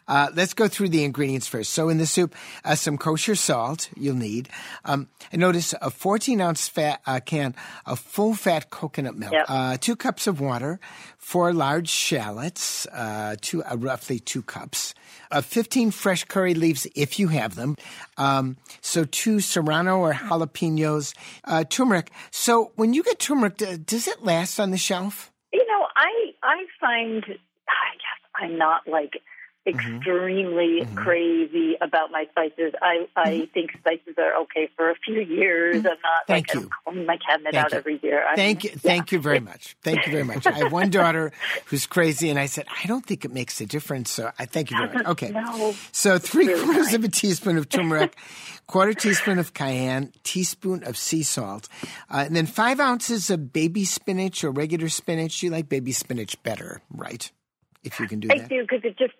[0.07, 1.73] uh, let's go through the ingredients first.
[1.73, 4.49] So in the soup, uh, some kosher salt you'll need.
[4.83, 7.55] Um, I notice a 14 ounce fat uh, can
[7.85, 8.84] of full fat coconut
[9.15, 9.45] milk, Yep.
[9.47, 10.79] uh, two cups of water,
[11.17, 14.93] four large shallots, uh, two uh, roughly two cups,
[15.31, 17.75] uh, 15 fresh curry leaves if you have them.
[18.17, 21.13] Um, so two serrano or jalapenos,
[21.45, 22.11] uh, turmeric.
[22.31, 25.31] So when you get turmeric, does it last on the shelf?
[25.53, 27.23] You know, I I find
[27.67, 29.21] I guess I'm not like
[29.67, 29.95] Mm-hmm.
[29.97, 32.73] extremely crazy about my spices.
[32.81, 35.77] I I think spices are okay for a few years.
[35.77, 36.33] I'm not Mm-hmm.
[36.33, 36.69] Thank like you.
[36.87, 37.77] I'm my cabinet Thank out you.
[37.77, 38.25] every year.
[38.27, 39.75] I'm, Thank you, thank you very much.
[39.83, 40.45] Thank you very much.
[40.47, 41.31] I have one daughter
[41.65, 44.11] who's crazy, and I said I don't think it makes a difference.
[44.11, 45.05] So I thank you very much.
[45.15, 45.73] Okay, No.
[45.91, 46.93] so three Really quarters nice.
[46.95, 48.15] of a teaspoon of turmeric,
[48.67, 51.67] quarter teaspoon of cayenne, teaspoon of sea salt,
[52.09, 55.41] uh, and then five ounces of baby spinach or regular spinach.
[55.43, 57.31] You like baby spinach better, right?
[57.83, 58.49] If you can do I that.
[58.49, 59.13] do because it just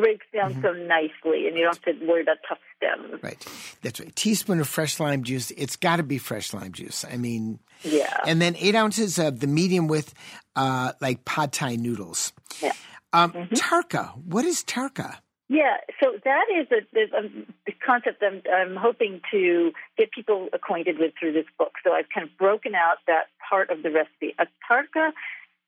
[0.00, 0.62] breaks down mm-hmm.
[0.62, 3.22] so nicely, and you don't have to worry about tough stems.
[3.22, 3.46] Right.
[3.82, 4.14] That's right.
[4.14, 5.50] Teaspoon of fresh lime juice.
[5.52, 7.04] It's got to be fresh lime juice.
[7.10, 8.16] I mean, yeah.
[8.26, 10.14] And then eight ounces of the medium with,
[10.56, 12.32] uh, like pad thai noodles.
[12.62, 12.72] Yeah.
[13.12, 13.54] Um, mm-hmm.
[13.54, 14.16] Tarka.
[14.24, 15.18] What is tarka?
[15.50, 17.24] Yeah, so that is a, a,
[17.66, 21.72] a concept I'm, I'm, hoping to get people acquainted with through this book.
[21.82, 24.34] So I've kind of broken out that part of the recipe.
[24.38, 25.12] A tarka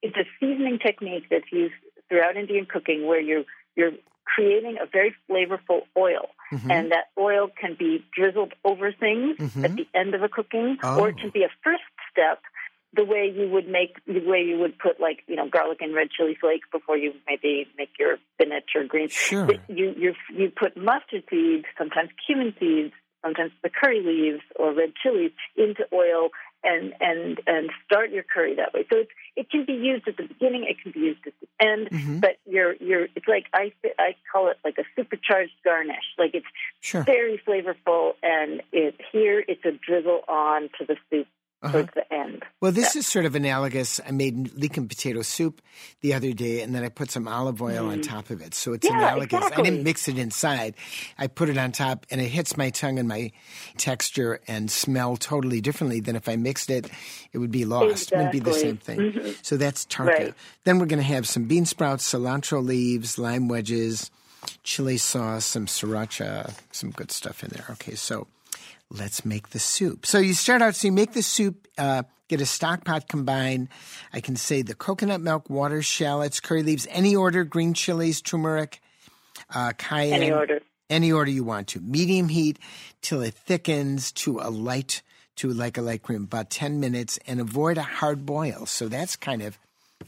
[0.02, 1.72] is a seasoning technique that's used
[2.10, 3.92] throughout Indian cooking where you're you're
[4.24, 6.28] creating a very flavorful oil.
[6.52, 6.70] Mm-hmm.
[6.70, 9.64] And that oil can be drizzled over things mm-hmm.
[9.64, 11.00] at the end of a cooking, oh.
[11.00, 12.40] or it can be a first step
[12.92, 15.94] the way you would make the way you would put like you know garlic and
[15.94, 19.12] red chili flakes before you maybe make your spinach or greens.
[19.12, 19.48] Sure.
[19.68, 24.92] You you you put mustard seeds, sometimes cumin seeds, sometimes the curry leaves or red
[25.00, 26.30] chilies into oil
[26.62, 28.86] and and and start your curry that way.
[28.90, 31.64] So it's it can be used at the beginning, it can be used at the
[31.64, 32.18] end, mm-hmm.
[32.20, 36.04] but you're you're it's like I I call it like a supercharged garnish.
[36.18, 36.46] Like it's
[36.80, 37.02] sure.
[37.02, 41.26] very flavorful and it here it's a drizzle on to the soup
[41.62, 41.72] uh-huh.
[41.72, 42.44] towards the end.
[42.60, 43.00] Well, this yeah.
[43.00, 44.00] is sort of analogous.
[44.06, 45.62] I made leek and potato soup
[46.00, 47.92] the other day, and then I put some olive oil mm.
[47.92, 48.54] on top of it.
[48.54, 49.38] So it's yeah, analogous.
[49.38, 49.62] Exactly.
[49.62, 50.74] I didn't mix it inside.
[51.18, 53.32] I put it on top, and it hits my tongue and my
[53.78, 56.90] texture and smell totally differently than if I mixed it.
[57.32, 58.12] It would be lost.
[58.12, 58.16] Exactly.
[58.16, 58.98] It wouldn't be the same thing.
[58.98, 59.30] Mm-hmm.
[59.42, 60.06] So that's tarka.
[60.06, 60.34] Right.
[60.64, 64.10] Then we're going to have some bean sprouts, cilantro leaves, lime wedges,
[64.62, 67.66] chili sauce, some sriracha, some good stuff in there.
[67.70, 68.26] Okay, so
[68.90, 70.04] let's make the soup.
[70.06, 73.68] So you start out, so you make the soup, uh, get a stock pot combine.
[74.12, 78.80] I can say the coconut milk, water, shallots, curry leaves, any order, green chilies, turmeric,
[79.54, 80.14] uh, cayenne.
[80.14, 80.60] Any order.
[80.88, 81.80] Any order you want to.
[81.80, 82.58] Medium heat
[83.00, 85.02] till it thickens to a light,
[85.36, 88.66] to like a light cream, about 10 minutes, and avoid a hard boil.
[88.66, 89.56] So that's kind of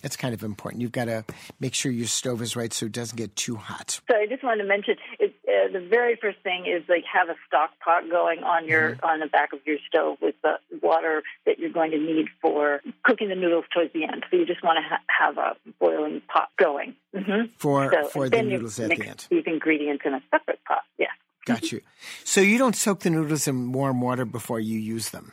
[0.02, 0.82] that's kind of important.
[0.82, 1.24] You've got to
[1.60, 4.00] make sure your stove is right so it doesn't get too hot.
[4.10, 7.28] So I just wanted to mention it, uh, the very first thing is like have
[7.28, 9.06] a stock pot going on your mm-hmm.
[9.06, 12.80] on the back of your stove with the water that you're going to need for
[13.04, 14.24] cooking the noodles towards the end.
[14.30, 17.46] So you just want to ha- have a boiling pot going mm-hmm.
[17.56, 19.26] for so for the noodles at the end.
[19.30, 20.82] These ingredients in a separate pot.
[20.98, 21.06] Yeah.
[21.44, 21.80] Got you.
[22.24, 25.32] So you don't soak the noodles in warm water before you use them.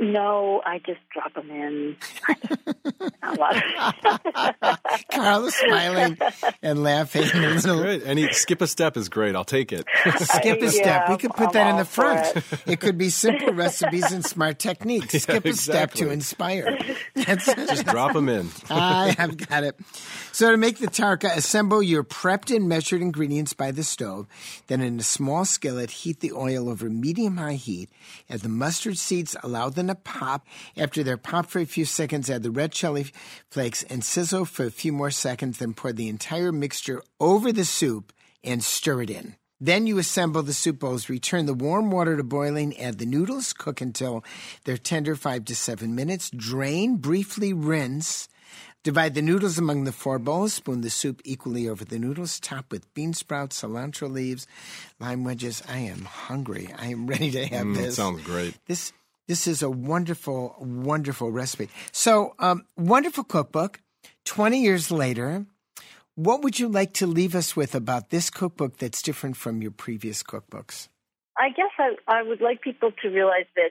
[0.00, 1.96] No, I just drop them in.
[5.12, 6.16] Carl is smiling
[6.62, 7.82] and laughing a little.
[7.82, 8.02] Great.
[8.06, 9.36] Any skip a step is great.
[9.36, 9.84] I'll take it.
[10.16, 11.10] skip a step.
[11.10, 12.36] we could put I'm that in the front.
[12.36, 12.44] It.
[12.66, 12.80] it.
[12.80, 15.12] could be simple recipes and smart techniques.
[15.12, 15.98] Yeah, skip a exactly.
[15.98, 16.78] step to inspire.
[17.14, 18.48] That's Just drop them in.
[18.70, 19.78] I have got it.
[20.32, 24.26] So to make the tarka, assemble your prepped and measured ingredients by the stove.
[24.68, 27.90] Then in a small skillet, heat the oil over medium-high heat.
[28.30, 29.36] Add the mustard seeds.
[29.42, 30.46] Allow them to pop.
[30.76, 33.06] After they're popped for a few seconds, add the red chili
[33.50, 35.58] flakes and sizzle for a few more seconds.
[35.58, 39.36] Then pour the entire mixture over the soup and stir it in.
[39.62, 43.52] Then you assemble the soup bowls, return the warm water to boiling, add the noodles,
[43.52, 44.24] cook until
[44.64, 48.26] they're tender five to seven minutes, drain, briefly rinse,
[48.82, 50.54] Divide the noodles among the four bowls.
[50.54, 52.40] Spoon the soup equally over the noodles.
[52.40, 54.46] Top with bean sprouts, cilantro leaves,
[54.98, 55.62] lime wedges.
[55.68, 56.72] I am hungry.
[56.78, 57.96] I am ready to have mm, this.
[57.96, 58.54] Sounds great.
[58.66, 58.94] This
[59.30, 61.68] this is a wonderful, wonderful recipe.
[61.92, 63.80] So, um, wonderful cookbook.
[64.24, 65.46] Twenty years later,
[66.16, 69.70] what would you like to leave us with about this cookbook that's different from your
[69.70, 70.88] previous cookbooks?
[71.38, 73.70] I guess I, I would like people to realize that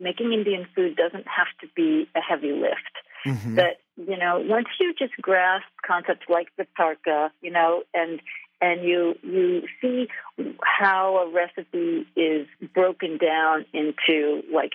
[0.00, 2.94] making Indian food doesn't have to be a heavy lift.
[3.24, 3.54] Mm-hmm.
[3.54, 8.20] That you know, once you just grasp concepts like the tarka, you know, and
[8.60, 10.08] and you you see
[10.62, 14.72] how a recipe is broken down into like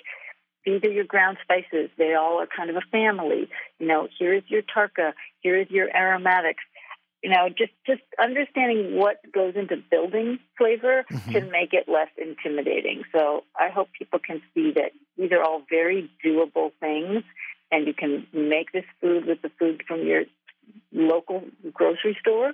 [0.66, 1.90] these are your ground spices.
[1.98, 3.50] They all are kind of a family.
[3.80, 6.64] You know, here is your tarka, here is your aromatics.
[7.22, 11.32] You know, just just understanding what goes into building flavor mm-hmm.
[11.32, 13.04] can make it less intimidating.
[13.14, 17.24] So I hope people can see that these are all very doable things
[17.72, 20.24] and you can make this food with the food from your
[20.92, 21.44] local
[21.74, 22.54] grocery store,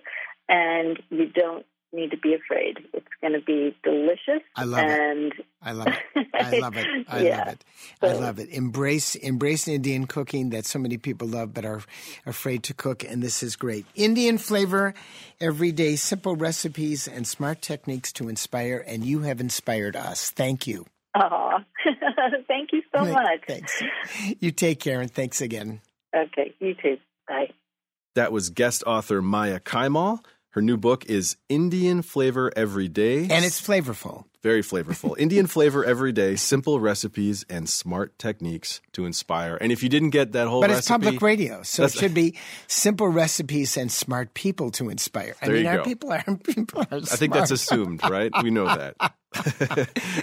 [0.49, 2.77] and you don't need to be afraid.
[2.93, 4.43] It's going to be delicious.
[4.55, 5.45] I love and it.
[5.61, 6.27] I love it.
[6.33, 6.87] I love it.
[7.07, 7.37] I yeah.
[7.37, 7.65] love it.
[8.01, 8.49] I love it.
[8.49, 11.81] Embrace embrace Indian cooking that so many people love but are
[12.25, 13.85] afraid to cook, and this is great.
[13.95, 14.93] Indian flavor,
[15.39, 20.29] everyday simple recipes, and smart techniques to inspire, and you have inspired us.
[20.31, 20.85] Thank you.
[21.15, 21.57] Oh,
[22.47, 23.41] thank you so much.
[23.47, 23.81] Thanks.
[24.39, 25.81] You take care and thanks again.
[26.15, 26.97] Okay, you too.
[27.27, 27.49] Bye.
[28.15, 30.19] That was guest author Maya Kaimal.
[30.53, 33.27] Her new book is Indian Flavor Every Day.
[33.29, 34.25] And it's flavorful.
[34.41, 35.17] Very flavorful.
[35.19, 39.57] Indian flavor every day, simple recipes and smart techniques to inspire.
[39.59, 42.13] And if you didn't get that whole but recipe, it's public radio, so it should
[42.13, 45.35] be simple recipes and smart people to inspire.
[45.41, 45.83] I There mean, you our go.
[45.83, 48.31] people are people are I think that's assumed, right?
[48.41, 48.95] We know that.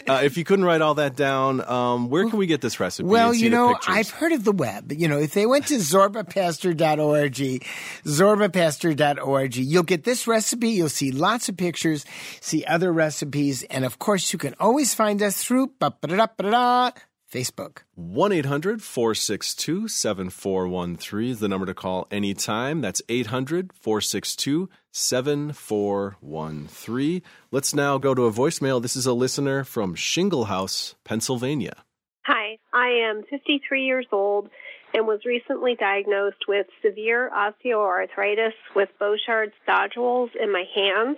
[0.09, 3.09] uh, if you couldn't write all that down, um, where can we get this recipe?
[3.09, 3.79] Well, you know.
[3.87, 4.91] I've heard of the web.
[4.91, 7.65] You know, if they went to zorbapaster.org,
[8.05, 10.71] zorbapaster.org, you'll get this recipe.
[10.71, 12.05] You'll see lots of pictures,
[12.41, 17.79] see other recipes, and of course, you can always find us through Facebook.
[17.97, 22.81] 1 800 462 7413 is the number to call anytime.
[22.81, 27.23] That's 800 462 7413.
[27.51, 28.81] Let's now go to a voicemail.
[28.81, 31.83] This is a listener from Shinglehouse, Pennsylvania.
[32.27, 34.51] Hi, I am 53 years old
[34.95, 41.17] and was recently diagnosed with severe osteoarthritis with Bouchard's nodules in my hands.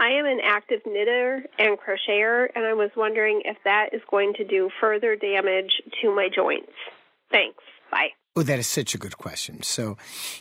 [0.00, 4.34] I am an active knitter and crocheter, and I was wondering if that is going
[4.34, 6.72] to do further damage to my joints.
[7.30, 7.62] Thanks.
[7.90, 8.10] Bye.
[8.36, 9.64] Oh, that is such a good question.
[9.64, 9.96] So,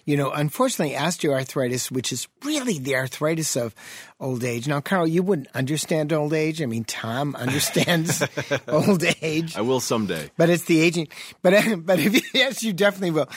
[0.06, 3.74] you know, unfortunately, osteoarthritis, which is really the arthritis of
[4.20, 4.68] old age.
[4.68, 6.62] Now, Carl, you wouldn't understand old age.
[6.62, 8.24] I mean, Tom understands
[8.68, 9.56] old age.
[9.56, 10.32] I will someday.
[10.38, 11.10] But it's the aging.
[11.42, 11.54] But
[11.86, 13.30] but if you, yes, you definitely will.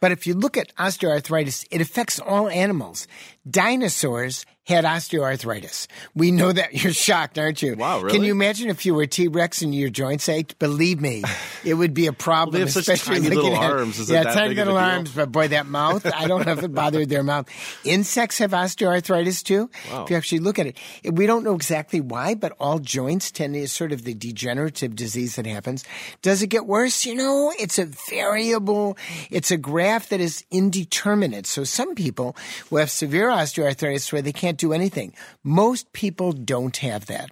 [0.00, 3.06] but if you look at osteoarthritis, it affects all animals.
[3.48, 5.86] Dinosaurs had osteoarthritis.
[6.14, 6.74] We know that.
[6.74, 7.74] You're shocked, aren't you?
[7.74, 8.16] Wow, really?
[8.16, 10.58] Can you imagine if you were T Rex and your joints ached?
[10.58, 11.24] Believe me,
[11.64, 12.52] it would be a problem.
[12.60, 13.98] Well, they have such tiny little at- arms.
[13.98, 14.82] Is yeah, that tiny little deal?
[14.82, 15.12] arms.
[15.12, 16.06] But boy, that mouth.
[16.06, 17.48] I don't know if it bothered their mouth.
[17.84, 19.70] Insects have osteoarthritis too.
[19.90, 20.04] Wow.
[20.20, 20.76] Actually look at it,
[21.14, 24.94] we don't know exactly why, but all joints tend to is sort of the degenerative
[24.94, 25.82] disease that happens.
[26.20, 27.06] Does it get worse?
[27.06, 28.98] You know, it's a variable,
[29.30, 31.46] it's a graph that is indeterminate.
[31.46, 32.36] So some people
[32.68, 35.14] will have severe osteoarthritis where they can't do anything.
[35.42, 37.30] Most people don't have that.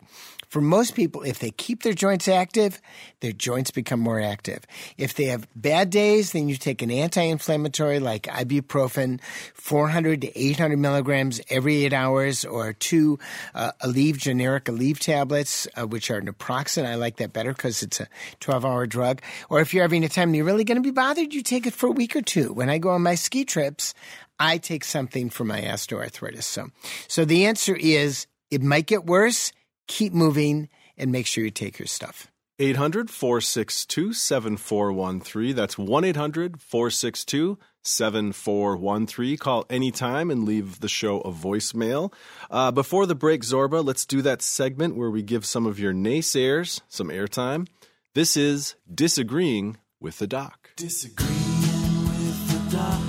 [0.48, 2.80] For most people, if they keep their joints active,
[3.20, 4.64] their joints become more active.
[4.96, 9.20] If they have bad days, then you take an anti-inflammatory like ibuprofen,
[9.54, 13.18] 400 to 800 milligrams every eight hours, or two
[13.54, 16.86] uh, Aleve generic Aleve tablets, uh, which are naproxen.
[16.86, 18.08] I like that better because it's a
[18.40, 19.20] 12-hour drug.
[19.50, 21.66] Or if you're having a time and you're really going to be bothered, you take
[21.66, 22.54] it for a week or two.
[22.54, 23.92] When I go on my ski trips,
[24.38, 26.44] I take something for my osteoarthritis.
[26.44, 26.68] So,
[27.06, 29.52] so the answer is it might get worse.
[29.88, 32.30] Keep moving and make sure you take your stuff.
[32.60, 35.54] 800 462 7413.
[35.54, 39.36] That's 1 800 462 7413.
[39.36, 42.12] Call anytime and leave the show a voicemail.
[42.50, 45.92] Uh, before the break, Zorba, let's do that segment where we give some of your
[45.92, 47.68] naysayers some airtime.
[48.14, 50.70] This is Disagreeing with the Doc.
[50.76, 53.07] Disagreeing with the doc.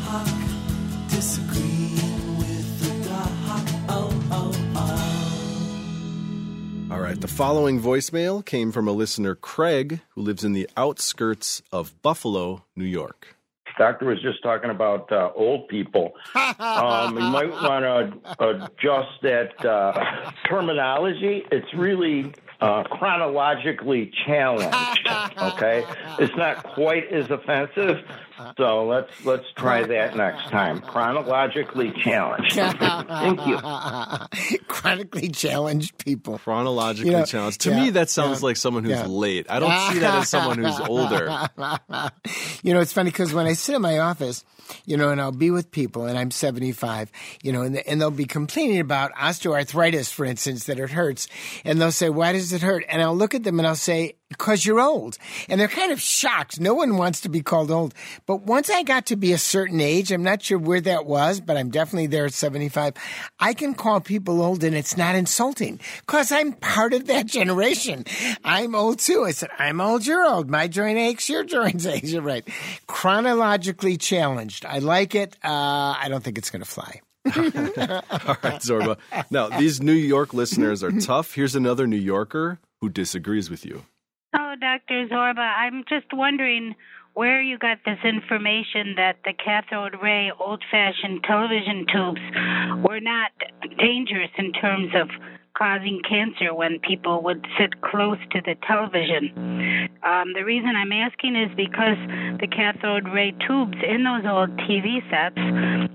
[6.99, 11.61] All right, the following voicemail came from a listener, Craig, who lives in the outskirts
[11.71, 13.37] of Buffalo, New York.
[13.77, 16.11] Doctor was just talking about uh, old people.
[16.59, 21.45] Um, you might want to adjust that uh, terminology.
[21.53, 25.07] It's really uh, chronologically challenged.
[25.41, 25.85] Okay,
[26.19, 28.03] it's not quite as offensive.
[28.57, 30.81] So let's let's try that next time.
[30.81, 32.53] Chronologically challenged.
[32.55, 33.57] Thank you.
[34.67, 36.37] Chronically challenged people.
[36.37, 37.61] Chronologically You know, challenged.
[37.61, 39.07] To yeah, me, that sounds yeah, like someone who's yeah.
[39.07, 39.47] late.
[39.49, 41.49] I don't see that as someone who's older.
[42.63, 44.43] you know, it's funny because when I sit in my office,
[44.85, 47.11] you know, and I'll be with people, and I'm 75,
[47.43, 51.27] you know, and, and they'll be complaining about osteoarthritis, for instance, that it hurts.
[51.63, 52.85] And they'll say, Why does it hurt?
[52.87, 55.17] And I'll look at them and I'll say, Because you're old.
[55.47, 56.59] And they're kind of shocked.
[56.59, 57.95] No one wants to be called old.
[58.27, 61.41] But once I got to be a certain age, I'm not sure where that was,
[61.41, 62.93] but I'm definitely there at 75,
[63.39, 68.05] I can call people old and it's not insulting because I'm part of that generation.
[68.43, 69.23] I'm old too.
[69.25, 70.49] I said, I'm old, you're old.
[70.49, 72.11] My joint aches, your joint aches.
[72.11, 72.47] You're right.
[72.87, 74.63] Chronologically challenged.
[74.65, 75.35] I like it.
[75.43, 77.01] Uh, I don't think it's going to fly.
[77.25, 77.31] All
[78.43, 78.97] right, Zorba.
[79.29, 81.33] Now, these New York listeners are tough.
[81.33, 83.83] Here's another New Yorker who disagrees with you.
[84.59, 85.07] Dr.
[85.07, 86.75] Zorba, I'm just wondering
[87.13, 92.21] where you got this information that the cathode ray old fashioned television tubes
[92.83, 93.31] were not
[93.77, 95.07] dangerous in terms of
[95.57, 99.89] causing cancer when people would sit close to the television.
[100.03, 101.99] Um, the reason I'm asking is because
[102.39, 105.39] the cathode ray tubes in those old TV sets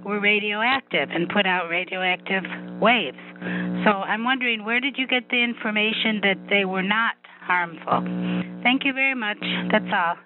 [0.05, 2.45] were radioactive and put out radioactive
[2.81, 3.21] waves.
[3.85, 7.17] So I'm wondering where did you get the information that they were not
[7.47, 8.01] harmful?
[8.63, 9.39] Thank you very much.
[9.71, 10.17] That's all.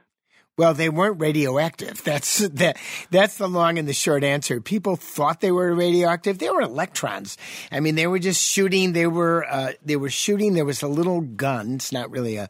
[0.58, 2.02] Well, they weren't radioactive.
[2.02, 2.78] That's that.
[3.10, 4.60] That's the long and the short answer.
[4.60, 6.38] People thought they were radioactive.
[6.38, 7.36] They were electrons.
[7.70, 8.92] I mean, they were just shooting.
[8.92, 10.54] They were uh, they were shooting.
[10.54, 11.76] There was a little gun.
[11.76, 12.48] It's not really a.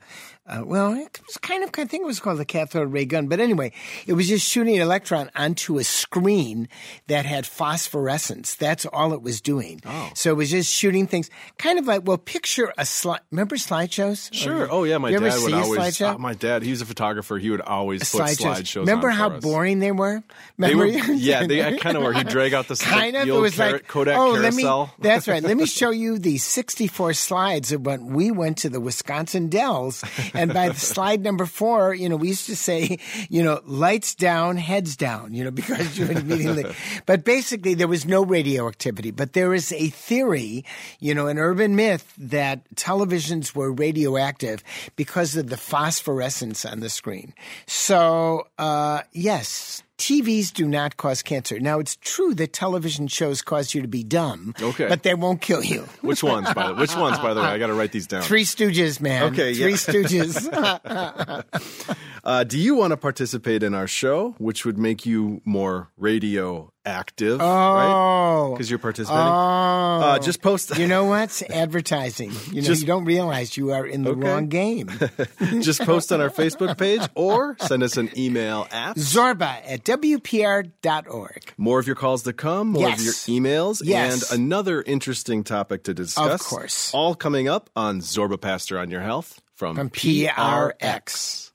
[0.48, 3.28] Uh, well, it was kind of, I think it was called a cathode ray gun.
[3.28, 3.72] But anyway,
[4.06, 6.68] it was just shooting an electron onto a screen
[7.06, 8.54] that had phosphorescence.
[8.54, 9.82] That's all it was doing.
[9.84, 10.10] Oh.
[10.14, 13.20] So it was just shooting things, kind of like, well, picture a slide.
[13.30, 14.32] Remember slideshows?
[14.32, 14.68] Sure.
[14.70, 16.00] Oh yeah, my dad would always.
[16.00, 17.36] uh, my dad, he was a photographer.
[17.38, 18.76] He would always put slideshows.
[18.76, 19.42] Remember on how us.
[19.42, 20.22] boring they were?
[20.56, 22.12] They were, yeah, they kind of were.
[22.12, 23.28] He'd drag out the, kind the of.
[23.28, 24.62] It old was car- like Kodak oh, let me.
[24.62, 24.94] carousel.
[24.98, 25.42] That's right.
[25.42, 30.02] Let me show you the 64 slides of when we went to the Wisconsin Dells,
[30.38, 34.14] and by the slide number four, you know, we used to say, you know, lights
[34.14, 36.64] down, heads down, you know, because you would immediately.
[37.06, 39.10] but basically, there was no radioactivity.
[39.10, 40.64] But there is a theory,
[41.00, 44.62] you know, an urban myth that televisions were radioactive
[44.96, 47.34] because of the phosphorescence on the screen.
[47.66, 49.82] So, uh, yes.
[49.98, 51.58] TVs do not cause cancer.
[51.58, 54.86] Now, it's true that television shows cause you to be dumb, Okay.
[54.88, 55.80] but they won't kill you.
[56.02, 57.48] Which ones, by the Which ones, by the way?
[57.48, 58.22] I got to write these down.
[58.22, 59.32] Three Stooges, man.
[59.32, 59.76] Okay, Three yeah.
[59.76, 61.44] Stooges.
[62.24, 66.70] Uh, do you want to participate in our show, which would make you more radio
[66.88, 67.38] active?
[67.40, 67.46] right?
[67.92, 68.52] oh.
[68.52, 69.22] Because you're participating.
[69.22, 70.00] Oh.
[70.00, 70.76] Uh, just post.
[70.78, 72.32] you know what's advertising?
[72.50, 74.20] You know, Just- you don't realize you are in the Okay.
[74.20, 74.90] wrong game.
[75.60, 81.52] just post on our Facebook page or send us an email at Zorba at WPR.org.
[81.56, 82.98] more of your calls to come, more Yes.
[83.00, 84.30] of your emails, Yes.
[84.32, 86.40] and another interesting topic to discuss.
[86.40, 86.90] Of course.
[86.94, 91.47] All coming up on Zorba Paster on Your Health from, From PRX.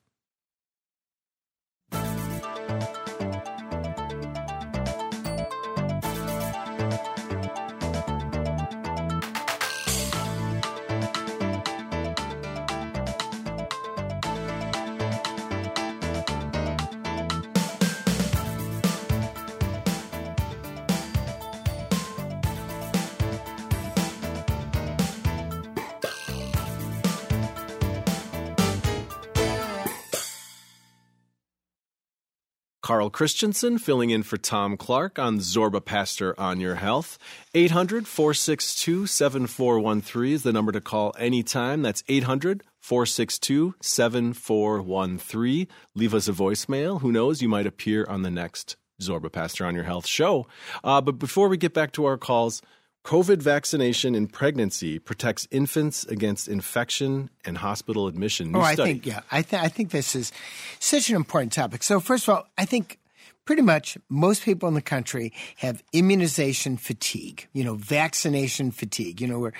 [32.83, 37.17] Carl Christensen filling in for Tom Clark on Zorba Paster on Your Health.
[37.55, 41.81] 800 462 7413 is the number to call anytime.
[41.81, 45.67] That's 800 462 7413.
[45.95, 46.99] Leave us a voicemail.
[46.99, 47.41] Who knows?
[47.41, 50.45] You might appear on the next Zorba Paster on Your Health show.
[50.83, 52.61] Uh, but before we get back to our calls,
[53.03, 58.51] COVID vaccination in pregnancy protects infants against infection and hospital admission.
[58.53, 58.93] New Oh, I study.
[58.93, 60.31] think yeah, I think I think this is
[60.79, 61.83] such an important topic.
[61.83, 62.97] So first of all, I think
[63.45, 67.47] pretty much most people in the country have immunization fatigue.
[67.53, 69.21] You know, vaccination fatigue.
[69.21, 69.53] You know, we're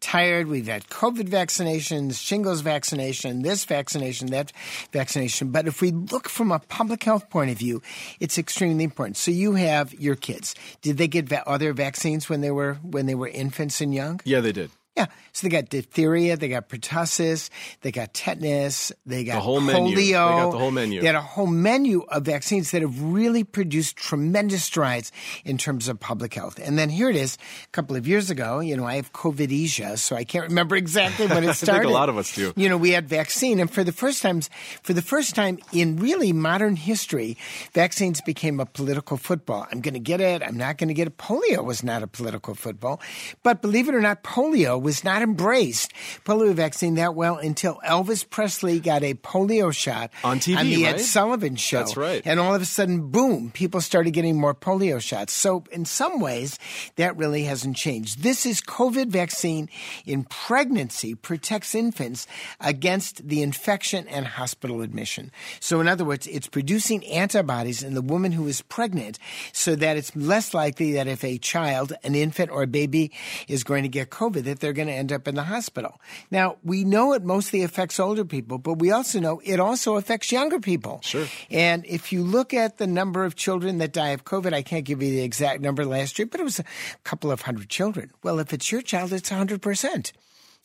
[0.00, 0.48] tired.
[0.48, 4.52] We've had COVID vaccinations, shingles vaccination, this vaccination, that
[4.92, 5.50] vaccination.
[5.50, 7.82] But if we look from a public health point of view,
[8.20, 9.16] it's extremely important.
[9.16, 10.54] So you have your kids.
[10.82, 14.20] Did they get va- other vaccines when they were when they were infants and young?
[14.24, 14.70] Yeah, they did.
[14.98, 15.06] Yeah.
[15.32, 17.50] So they got diphtheria, they got pertussis,
[17.82, 19.66] they got tetanus, they got The whole polio.
[19.66, 19.94] menu.
[19.96, 21.00] They got the whole menu.
[21.00, 25.12] They had a whole menu of vaccines that have really produced tremendous strides
[25.44, 26.58] in terms of public health.
[26.58, 29.98] And then here it is, a couple of years ago, you know, I have COVIDesia,
[29.98, 31.82] so I can't remember exactly when it I started.
[31.82, 32.52] think a lot of us do.
[32.56, 34.50] You know, we had vaccine, and for the first times,
[34.82, 37.36] for the first time in really modern history,
[37.74, 39.66] vaccines became a political football.
[39.70, 40.42] I'm going to get it.
[40.42, 41.16] I'm not going to get it.
[41.18, 43.00] Polio was not a political football,
[43.44, 45.92] but believe it or not, polio was not embraced
[46.24, 50.86] polio vaccine that well until Elvis Presley got a polio shot On TV, on the
[50.86, 51.00] Ed?
[51.02, 51.80] Sullivan show.
[51.80, 52.22] That's right.
[52.24, 55.34] And all of a sudden, boom, people started getting more polio shots.
[55.34, 56.58] So in some ways,
[56.96, 58.22] that really hasn't changed.
[58.22, 59.68] This is COVID vaccine
[60.06, 62.26] in pregnancy protects infants
[62.58, 65.30] against the infection and hospital admission.
[65.60, 69.18] So in other words, it's producing antibodies in the woman who is pregnant
[69.52, 73.12] so that it's less likely that if a child, an infant or a baby
[73.48, 76.00] is going to get COVID, that they're going to end up in the hospital.
[76.30, 80.32] Now, we know it mostly affects older people, but we also know it also affects
[80.32, 81.00] younger people.
[81.02, 81.26] Sure.
[81.50, 84.84] And if you look at the number of children that die of COVID, I can't
[84.86, 86.64] give you the exact number last year, but it was a
[87.04, 88.10] couple of hundred children.
[88.22, 90.12] Well, if it's your child, it's 100%.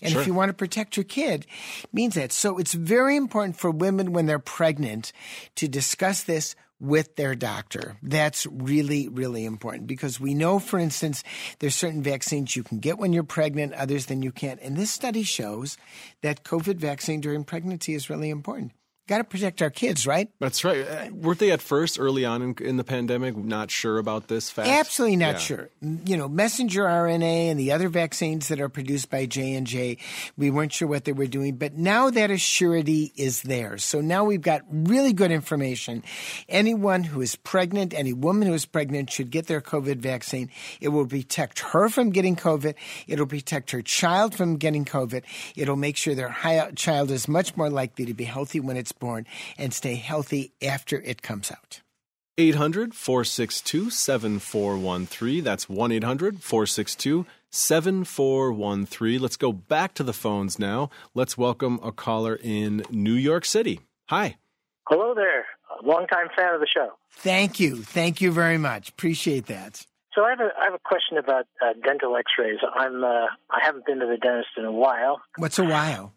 [0.02, 0.22] And Sure.
[0.22, 1.46] if you want to protect your kid,
[1.84, 2.32] it means that.
[2.32, 5.14] So it's very important for women when they're pregnant
[5.56, 7.96] to discuss this with their doctor.
[8.04, 11.24] That's really, really important because we know, for instance,
[11.60, 14.60] there's certain vaccines you can get when you're pregnant, others than you can't.
[14.62, 15.78] And this study shows
[16.22, 18.74] that COVID vaccine during pregnancy is really important.
[19.06, 20.30] Got to protect our kids, right?
[20.40, 20.88] That's right.
[20.88, 24.50] Uh, weren't they at first, early on in, in the pandemic, not sure about this
[24.50, 24.70] fact?
[24.70, 25.40] Absolutely not Yeah.
[25.40, 25.70] sure.
[26.06, 29.98] You know, messenger RNA and the other vaccines that are produced by J and J,
[30.38, 33.78] we weren't sure what they were doing, but now that assurity is there.
[33.78, 36.02] So now we've got really good information.
[36.48, 40.50] Anyone who is pregnant, any woman who is pregnant, should get their COVID vaccine.
[40.80, 42.76] It will protect her from getting COVID.
[43.08, 45.24] It'll protect her child from getting COVID.
[45.58, 48.93] It'll make sure their hi- child is much more likely to be healthy when it's
[49.00, 49.26] born
[49.58, 51.82] and stay healthy after it comes out.
[52.38, 55.44] 800 462 7413.
[55.44, 59.22] That's 1 800 462 7413.
[59.22, 60.90] Let's go back to the phones now.
[61.14, 63.82] Let's welcome a caller in New York City.
[64.10, 64.38] Hi.
[64.88, 65.46] Hello there.
[65.80, 66.94] A longtime fan of the show.
[67.12, 67.84] Thank you.
[67.84, 68.90] Thank you very much.
[68.90, 69.86] Appreciate that.
[70.16, 72.60] So I have a I have a question about uh, dental X-rays.
[72.76, 75.22] I'm uh, I haven't been to the dentist in a while.
[75.38, 76.14] What's a while?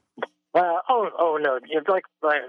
[0.56, 2.40] Uh, oh oh no, it's like like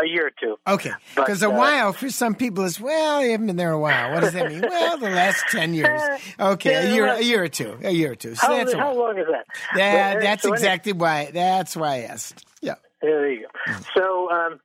[0.00, 0.56] a year or two.
[0.66, 0.92] Okay.
[1.14, 4.12] Because a uh, while for some people is, well, you haven't been there a while.
[4.12, 4.60] What does that mean?
[4.60, 6.00] well, the last 10 years.
[6.38, 6.70] Okay.
[6.70, 7.78] Yeah, A year, a year or two.
[7.82, 8.34] A year or two.
[8.34, 9.46] So How, that's how long is that?
[9.74, 11.30] That, Well, that's so exactly why.
[11.32, 12.44] That's why I asked.
[12.60, 12.74] Yeah.
[13.00, 13.72] There you go.
[13.96, 14.60] So, um,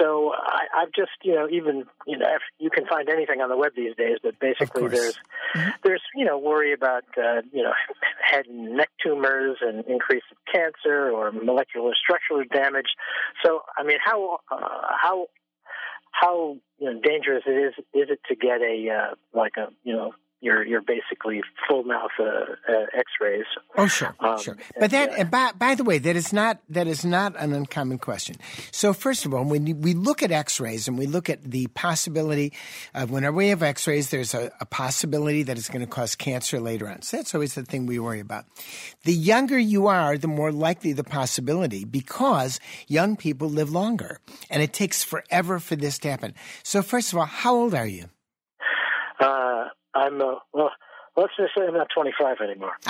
[0.00, 3.48] so I, I've just, you know, even, you know, if you can find anything on
[3.48, 5.18] the web these days, but basically there's,
[5.84, 7.72] there's, you know, worry about, uh, you know,
[8.22, 12.88] head and neck tumors and increase of cancer or molecular structural damage.
[13.44, 14.58] So, I mean, how, uh,
[15.00, 15.26] how,
[16.12, 19.94] how you know, dangerous it is is it to get a uh, like a you
[19.94, 23.44] know your your basically full mouth uh, uh, X-rays?
[23.76, 24.56] Oh, sure, Um, sure.
[24.78, 27.98] But that, and by, by the way, that is not that is not an uncommon
[27.98, 28.36] question.
[28.70, 32.52] So, first of all, when we look at X-rays and we look at the possibility
[32.94, 36.60] of whenever we have X-rays, there's a, a possibility that it's going to cause cancer
[36.60, 37.02] later on.
[37.02, 38.46] So that's always the thing we worry about.
[39.04, 44.62] The younger you are, the more likely the possibility because young people live longer, and
[44.62, 46.34] it takes forever for this to happen.
[46.62, 48.06] So, first of all, how old are you?
[49.18, 49.64] Uh,
[49.94, 50.20] I'm
[50.52, 50.72] well.
[51.16, 52.72] Let's just say I'm not 25 anymore.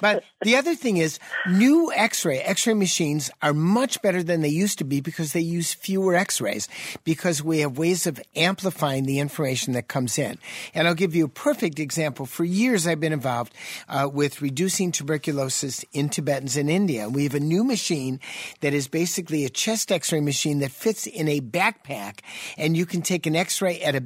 [0.00, 1.18] but the other thing is,
[1.50, 5.74] new X-ray X-ray machines are much better than they used to be because they use
[5.74, 6.68] fewer X-rays
[7.04, 10.38] because we have ways of amplifying the information that comes in.
[10.72, 12.24] And I'll give you a perfect example.
[12.24, 13.52] For years, I've been involved
[13.88, 17.08] uh, with reducing tuberculosis in Tibetans in India.
[17.08, 18.20] We have a new machine
[18.60, 22.20] that is basically a chest X-ray machine that fits in a backpack,
[22.56, 24.00] and you can take an X-ray at a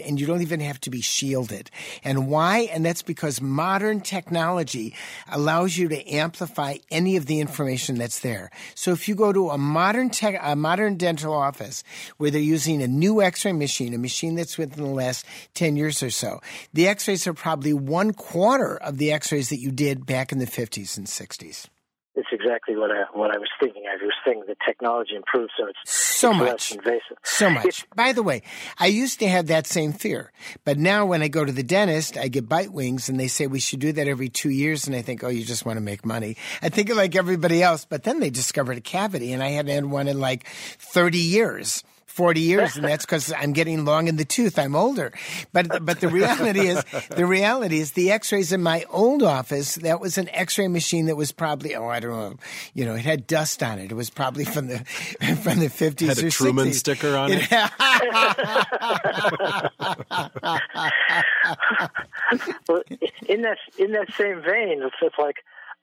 [0.00, 1.70] and you don't even have to be shielded.
[2.04, 2.68] And why?
[2.72, 4.94] And that's because modern technology
[5.30, 8.50] allows you to amplify any of the information that's there.
[8.74, 11.82] So if you go to a modern tech, a modern dental office
[12.16, 16.02] where they're using a new X-ray machine, a machine that's within the last 10 years
[16.02, 16.40] or so,
[16.72, 20.46] the X-rays are probably one quarter of the X-rays that you did back in the
[20.46, 21.68] 50s and 60s.
[22.16, 23.84] It's exactly what I what I was thinking.
[23.88, 26.48] I was thinking the technology improved, so it's So it's much.
[26.48, 27.16] less invasive.
[27.22, 27.86] So much.
[27.94, 28.42] By the way,
[28.78, 30.32] I used to have that same fear,
[30.64, 33.46] but now when I go to the dentist, I get bite wings and they say
[33.46, 34.86] we should do that every two years.
[34.88, 36.36] And I think, oh, you just want to make money.
[36.60, 39.84] I think like everybody else, but then they discovered a cavity and I hadn't had
[39.86, 41.84] one in like 30 years.
[42.10, 44.58] 40 years and that's because I'm getting long in the tooth.
[44.58, 45.12] I'm older.
[45.52, 50.00] But, but the reality is, the reality is the x-rays in my old office, that
[50.00, 52.36] was an x-ray machine that was probably, oh, I don't know,
[52.74, 53.90] you know, it had dust on it.
[53.90, 54.78] It was probably from the,
[55.42, 56.74] from the 50s Had a or Truman 60s.
[56.74, 57.50] sticker on it.
[62.68, 62.82] well,
[63.28, 65.36] in that in that same vein, it's just like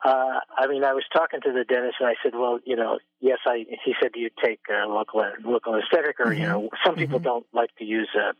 [0.06, 3.00] uh, I mean, I was talking to the dentist, and I said, "Well, you know,
[3.20, 6.96] yes, I." He said, "Do you take uh, local local anesthetic, or you know, some
[6.96, 8.34] people don't like to use uh,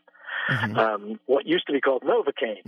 [0.80, 2.62] um, what used to be called Novocaine."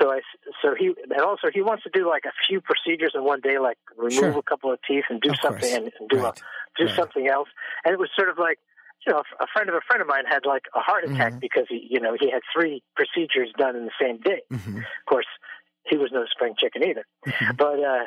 [0.00, 0.20] So I,
[0.62, 3.58] so he, and also he wants to do like a few procedures in one day,
[3.58, 4.38] like remove Sure.
[4.38, 6.38] a couple of teeth and do Of something and, and do Right.
[6.38, 6.96] a, do Right.
[6.96, 7.48] something else.
[7.84, 8.58] And it was sort of like,
[9.06, 11.38] you know, a friend of a friend of mine had like a heart attack Mm-hmm.
[11.40, 14.42] because he, you know, he had three procedures done in the same day.
[14.52, 14.76] Mm-hmm.
[14.78, 15.26] Of course,
[15.88, 17.06] he was no spring chicken either.
[17.56, 18.04] But uh,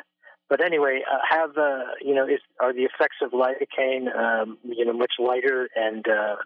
[0.50, 4.84] but anyway, uh, have uh, you know, is are the effects of lidocaine, um, you
[4.84, 6.36] know, much lighter and uh,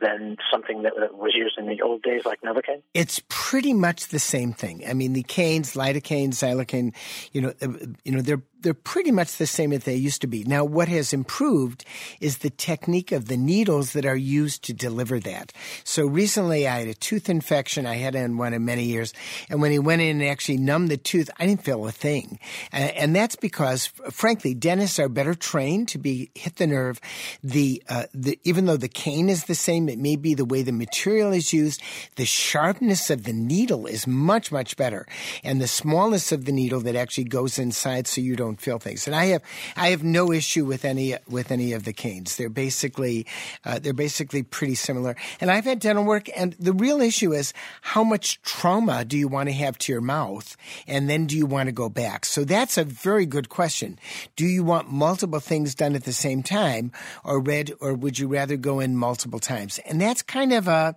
[0.00, 2.82] than something that was used in the old days, like Novocaine?
[2.92, 4.84] It's pretty much the same thing.
[4.86, 6.94] I mean, the canes, lidocaine, xylocaine,
[7.32, 7.68] you know, uh,
[8.04, 10.42] you know, they're they're pretty much the same that they used to be.
[10.44, 11.84] Now, what has improved
[12.20, 15.52] is the technique of the needles that are used to deliver that.
[15.84, 17.86] So recently, I had a tooth infection.
[17.86, 19.12] I hadn't one in many years,
[19.48, 22.38] and when he went in and actually numbed the tooth, I didn't feel a thing,
[22.72, 27.00] and, and that's because, frankly, dentists are better trained to be hit the nerve.
[27.42, 30.62] The uh, the even though the cane is the same, it may be the way
[30.62, 31.82] the material is used.
[32.16, 35.06] The sharpness of the needle is much much better,
[35.42, 38.78] and the smallness of the needle that actually goes inside, so you don't don't feel
[38.78, 39.06] things.
[39.06, 39.42] And I have
[39.76, 42.36] I have no issue with any with any of the canes.
[42.36, 43.26] They're basically
[43.64, 45.16] uh, they're basically pretty similar.
[45.40, 47.52] And I've had dental work, and the real issue is
[47.82, 51.46] how much trauma do you want to have to your mouth, and then do you
[51.46, 52.24] want to go back?
[52.24, 53.98] So that's a very good question.
[54.36, 56.92] Do you want multiple things done at the same time,
[57.24, 59.80] or red, or would you rather go in multiple times?
[59.86, 60.94] And that's kind of a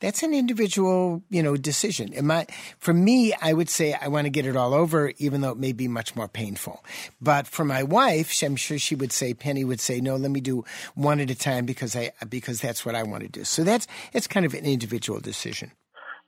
[0.00, 2.12] that's an individual, you know, decision.
[2.14, 2.46] Am I,
[2.78, 5.58] for me, I would say I want to get it all over, even though it
[5.58, 6.82] may be much more painful.
[7.20, 10.40] But for my wife, I'm sure she would say, Penny would say, no, let me
[10.40, 13.44] do one at a time because I because that's what I want to do.
[13.44, 15.72] So that's it's kind of an individual decision.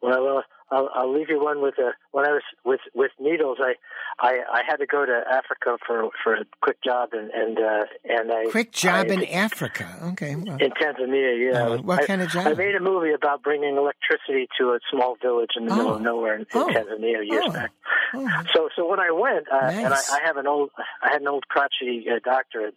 [0.02, 1.92] Well, I'll, I'll leave you one with a.
[2.12, 3.74] When I was with with needles, I,
[4.22, 7.84] I I had to go to Africa for for a quick job, and and uh,
[8.08, 9.86] and I Quick job I, in Africa.
[10.12, 10.36] Okay.
[10.36, 11.52] well, in Tanzania.
[11.52, 12.46] Yeah, Uh, what I- kind of job?
[12.46, 15.94] I made a movie about bringing electricity to a small village in the middle Oh.
[15.96, 16.68] of nowhere in, in Oh.
[16.68, 17.52] Tanzania years Oh.
[17.52, 17.70] back.
[18.14, 20.70] oh, So, so when I went, uh, and I, I have an old,
[21.02, 22.76] I had an old crotchety uh, doctorate,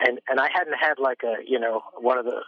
[0.00, 2.38] and and I hadn't had like a, you know, one of the,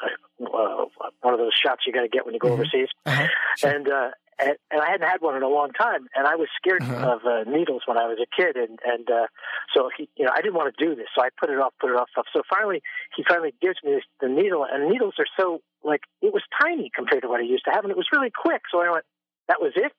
[0.44, 0.84] uh,
[1.20, 2.52] one of those shots you got to get when you go Mhm.
[2.52, 3.26] overseas, uh-huh.
[3.58, 3.70] Sure.
[3.70, 4.10] and uh,
[4.40, 7.16] and, and I hadn't had one in a long time, and I was scared Uh-huh.
[7.16, 9.26] of uh, needles when I was a kid, and and uh,
[9.74, 11.74] so he, you know, I didn't want to do this, so I put it off,
[11.80, 12.26] put it off, off.
[12.32, 12.82] So finally,
[13.16, 16.90] he finally gives me this, the needle, and needles are so like it was tiny
[16.94, 18.62] compared to what I used to have, and it was really quick.
[18.70, 19.04] So I went,
[19.48, 19.92] that was it.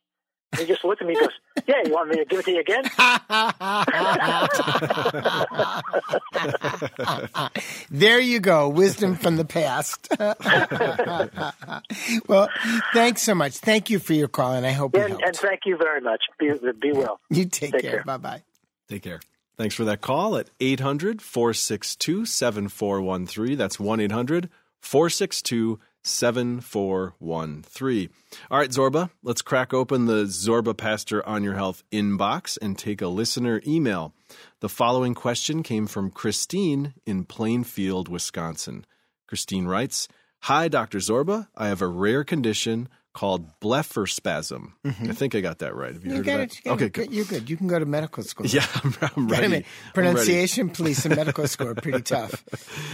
[0.52, 2.46] And he just looked at me and goes, Yeah, you want me to give it
[2.46, 2.84] to you again?
[7.92, 8.70] there you go.
[8.70, 10.08] Wisdom from the past.
[12.28, 12.50] well,
[12.94, 13.58] thanks so much.
[13.58, 15.26] Thank you for your call, and I hope it And, helped.
[15.26, 16.22] and thank you very much.
[16.40, 17.20] Be, be well.
[17.30, 17.92] you take, take care.
[17.92, 18.04] care.
[18.04, 18.44] Bye bye.
[18.88, 19.20] Take care.
[19.58, 23.58] Thanks for that call at 800 462 7413.
[23.58, 28.10] That's 1 800 462 7413.
[28.50, 33.02] All right, Zorba, let's crack open the Zorba Paster on Your Health inbox and take
[33.02, 34.14] a listener email.
[34.62, 38.86] The following question came from Christine in Plainfield, Wisconsin.
[39.28, 40.08] Christine writes
[40.44, 41.00] Hi, Dr.
[41.00, 41.48] Zorba.
[41.56, 42.88] I have a rare condition
[43.20, 44.72] called blepharospasm.
[44.86, 45.94] I think I got that right.
[45.94, 46.50] Have you, You heard got of it.
[46.52, 46.66] that?
[46.66, 46.94] You okay, it.
[46.94, 47.12] good.
[47.12, 47.50] You're good.
[47.50, 48.46] You can go to medical school.
[48.50, 49.42] Yeah, I'm, I'm ready.
[49.42, 49.44] minute.
[49.44, 49.66] I'm ready.
[49.94, 52.44] Pronunciation police and medical school are pretty tough.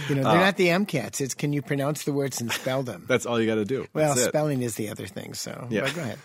[0.08, 1.20] You know, Uh, they're not the MCATs.
[1.20, 3.04] It's can you pronounce the words and spell them?
[3.08, 3.86] That's all you got to do.
[3.94, 5.34] well, That's spelling is the other thing.
[5.34, 5.82] So, Yeah.
[5.82, 6.18] but go ahead.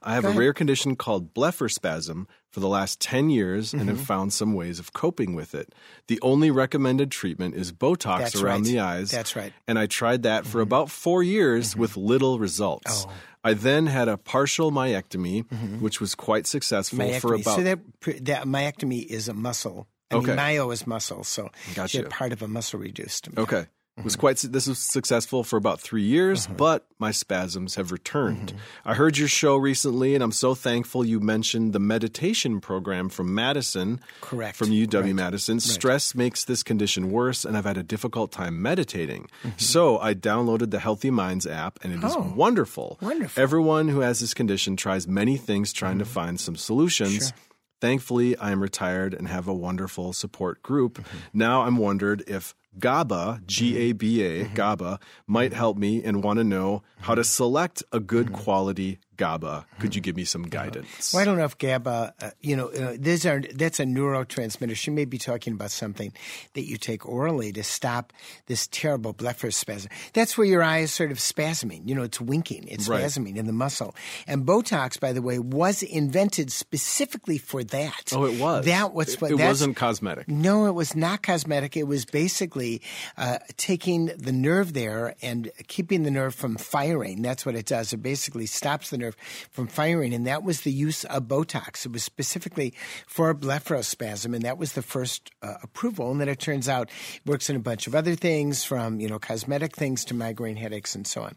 [0.00, 0.38] I have Go a ahead.
[0.40, 2.26] rare condition called blepharospasm
[2.58, 3.90] for the last 10 years and Mm-hmm.
[3.96, 5.72] have found some ways of coping with it.
[6.08, 8.64] The only recommended treatment is Botox That's around right.
[8.72, 9.10] the eyes.
[9.12, 9.52] That's right.
[9.52, 9.68] Mm-hmm.
[9.70, 13.04] And I tried that for about four years with little results.
[13.06, 13.12] Oh.
[13.44, 15.46] I then had a partial myectomy,
[15.80, 17.56] which was quite successful for about.
[17.56, 17.78] so that
[18.24, 19.86] that myectomy is a muscle.
[20.10, 20.26] I Okay.
[20.28, 22.04] mean, myo is muscle, so Gotcha.
[22.10, 23.28] part of a muscle reduced.
[23.38, 23.66] Okay.
[23.98, 24.04] Mm-hmm.
[24.04, 28.52] was quite this was successful for about three years, but my spasms have returned.
[28.84, 33.34] I heard your show recently, and I'm so thankful you mentioned the meditation program from
[33.34, 34.56] Madison, Correct.
[34.56, 35.14] from UW Right.
[35.14, 35.58] Madison.
[35.58, 39.28] Stress makes this condition worse, and I've had a difficult time meditating.
[39.56, 42.32] So I downloaded the Healthy Minds app, and it is Mm-hmm.
[42.32, 42.98] Oh, wonderful.
[43.00, 43.42] wonderful.
[43.42, 47.32] Everyone who has this condition tries many things trying to find some solutions.
[47.32, 47.36] Mm-hmm.
[47.36, 47.44] Sure.
[47.80, 50.98] Thankfully, I am retired and have a wonderful support group.
[50.98, 51.18] Mm-hmm.
[51.32, 54.54] Now I'm wondered if GABA, G A B A, Mm-hmm.
[54.54, 59.66] GABA, might help me and want to know how to select a good quality GABA.
[59.80, 60.88] Could you give me some guidance?
[60.88, 61.16] Mm-hmm.
[61.16, 64.74] Well, I don't know if GABA, uh, you know, uh, these are that's a neurotransmitter.
[64.74, 66.12] She may be talking about something
[66.54, 68.12] that you take orally to stop
[68.46, 69.88] this terrible blepharospasm.
[70.14, 71.86] That's where your eye is sort of spasming.
[71.88, 73.04] You know, it's winking, it's Right.
[73.04, 73.94] spasming in the muscle.
[74.26, 78.12] And Botox, by the way, was invented specifically for that.
[78.14, 78.64] Oh, it was.
[78.64, 80.28] That was It, what it wasn't cosmetic.
[80.28, 81.76] No, it was not cosmetic.
[81.76, 82.80] It was basically
[83.16, 87.22] uh, taking the nerve there and keeping the nerve from firing.
[87.22, 87.92] That's what it does.
[87.92, 89.07] It basically stops the nerve
[89.50, 91.86] from firing, and that was the use of Botox.
[91.86, 92.74] It was specifically
[93.06, 96.10] for blepharospasm, and that was the first uh, approval.
[96.10, 99.08] And then it turns out it works in a bunch of other things, from you
[99.08, 101.36] know cosmetic things to migraine headaches and so on.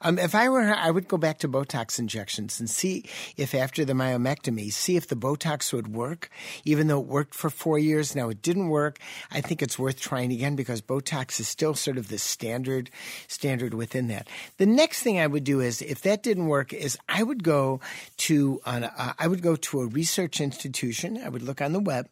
[0.00, 3.04] Um, if I were her, I would go back to Botox injections and see
[3.36, 6.30] if after the myomectomy, see if the Botox would work,
[6.64, 8.14] even though it worked for four years.
[8.14, 8.98] Now it didn't work.
[9.30, 12.90] I think it's worth trying again because Botox is still sort of the standard
[13.28, 14.28] standard within that.
[14.58, 17.80] The next thing I would do is, if that didn't work, is I would go
[18.18, 21.20] to an, uh, I would go to a research institution.
[21.22, 22.08] I would look on the web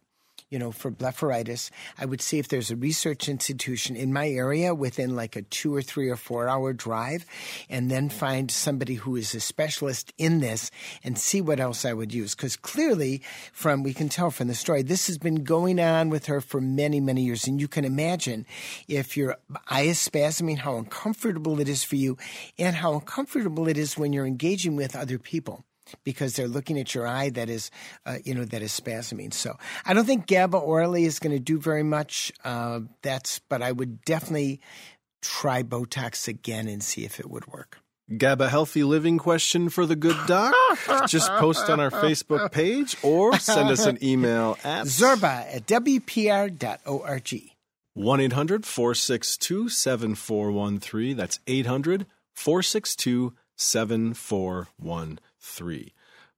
[0.50, 4.74] you know, for blepharitis, I would see if there's a research institution in my area
[4.74, 7.24] within like a two or three or four hour drive,
[7.68, 10.72] and then find somebody who is a specialist in this
[11.04, 12.34] and see what else I would use.
[12.34, 13.22] Because clearly,
[13.52, 16.60] from we can tell from the story, this has been going on with her for
[16.60, 17.46] many, many years.
[17.46, 18.44] And you can imagine
[18.88, 19.36] if your
[19.68, 22.18] eye is spasming, how uncomfortable it is for you,
[22.58, 25.64] and how uncomfortable it is when you're engaging with other people.
[26.04, 27.70] Because they're looking at your eye that is,
[28.06, 29.32] uh, you know, that is spasming.
[29.32, 32.32] So I don't think GABA orally is going to do very much.
[32.44, 34.60] Uh, that's, but I would definitely
[35.22, 37.78] try Botox again and see if it would work.
[38.16, 40.52] GABA healthy living question for the good doc?
[41.06, 47.50] Just post on our Facebook page or send us an email at Zorba at WPR.org.
[47.94, 51.16] 1 800 462 7413.
[51.16, 55.20] That's 800 462 7413.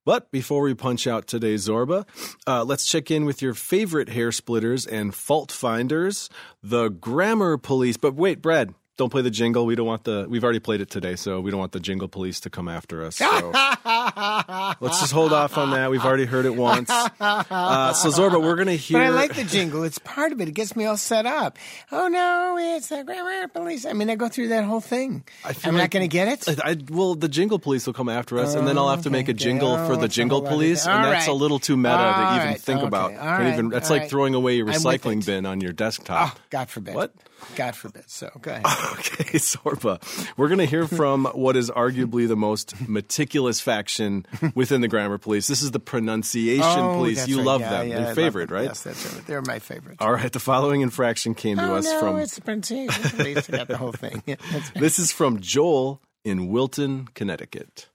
[0.04, 2.06] But before we punch out today's Zorba,
[2.46, 6.28] uh, let's check in with your favorite hair splitters and fault finders,
[6.62, 7.96] the Grammar Police.
[7.96, 9.64] But wait, Brad, don't play the jingle.
[9.66, 10.26] We don't want the.
[10.28, 13.04] We've already played it today, so we don't want the jingle police to come after
[13.04, 13.16] us.
[13.16, 13.24] So
[14.80, 15.90] let's just hold off on that.
[15.90, 16.90] We've already heard it once.
[16.90, 18.98] Uh, so Zorba, we're gonna hear.
[18.98, 19.82] But I like the jingle.
[19.84, 20.48] It's part of it.
[20.48, 21.58] It gets me all set up.
[21.90, 23.86] Oh no, it's the grammar police.
[23.86, 25.24] I mean, I go through that whole thing.
[25.44, 26.60] I like- not going to get it.
[26.62, 29.10] I, I- well, the jingle police will come after us, and then I'll have to
[29.10, 29.38] make a okay.
[29.38, 31.76] jingle Oh, for the jingle whole lot of police, and All that's a little too
[31.76, 32.60] meta to even right.
[32.60, 32.86] think Okay.
[32.88, 33.12] about.
[33.14, 33.52] All right.
[33.54, 34.10] even, that's All like right.
[34.10, 36.32] throwing away your recycling bin on your desktop.
[36.36, 36.94] Oh, God forbid.
[36.94, 37.12] What?
[37.56, 38.08] God forbid.
[38.10, 38.64] So go ahead.
[39.02, 40.00] Okay, Zorba.
[40.36, 44.24] We're going to hear from what is arguably the most meticulous faction
[44.54, 45.46] within the grammar police.
[45.48, 47.26] This is the pronunciation Oh, police.
[47.28, 47.46] You right.
[47.46, 47.88] love Yeah, them.
[47.88, 48.56] yeah, I Your love favorite, them.
[48.56, 48.64] right?
[48.64, 49.26] Yes, that's right.
[49.26, 49.96] They're my favorite.
[50.00, 50.32] All right.
[50.32, 52.18] The following infraction came to oh, us no, from.
[52.18, 53.48] it's the pronunciation police.
[53.50, 54.22] I got the whole thing.
[54.26, 54.62] Yeah, right.
[54.76, 57.88] This is from Joel in Wilton, Connecticut.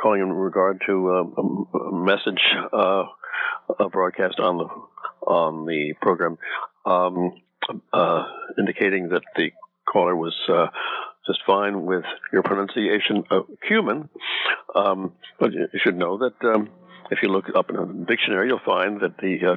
[0.00, 2.40] calling in regard to um, a, a message
[2.72, 3.04] uh,
[3.78, 4.66] a broadcast on the
[5.26, 6.38] on the program,
[6.86, 7.32] um,
[7.92, 8.24] uh,
[8.58, 9.50] indicating that the
[9.90, 10.66] caller was uh,
[11.26, 14.08] just fine with your pronunciation of cumin.
[14.74, 16.48] Um, but you should know that.
[16.48, 16.70] Um,
[17.10, 19.56] if you look up in a dictionary, you'll find that the uh,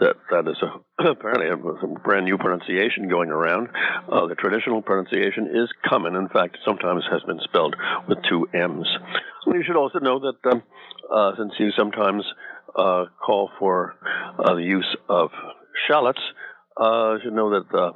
[0.00, 3.68] that that is a, apparently a, brand new pronunciation going around.
[4.10, 6.16] Uh, the traditional pronunciation is cumin.
[6.16, 7.76] In fact, sometimes has been spelled
[8.08, 8.88] with two M's.
[9.46, 10.62] You should also know that um,
[11.12, 12.24] uh, since you sometimes
[12.74, 13.94] uh, call for
[14.38, 15.30] uh, the use of
[15.88, 16.20] shallots,
[16.78, 17.92] uh, should know that uh,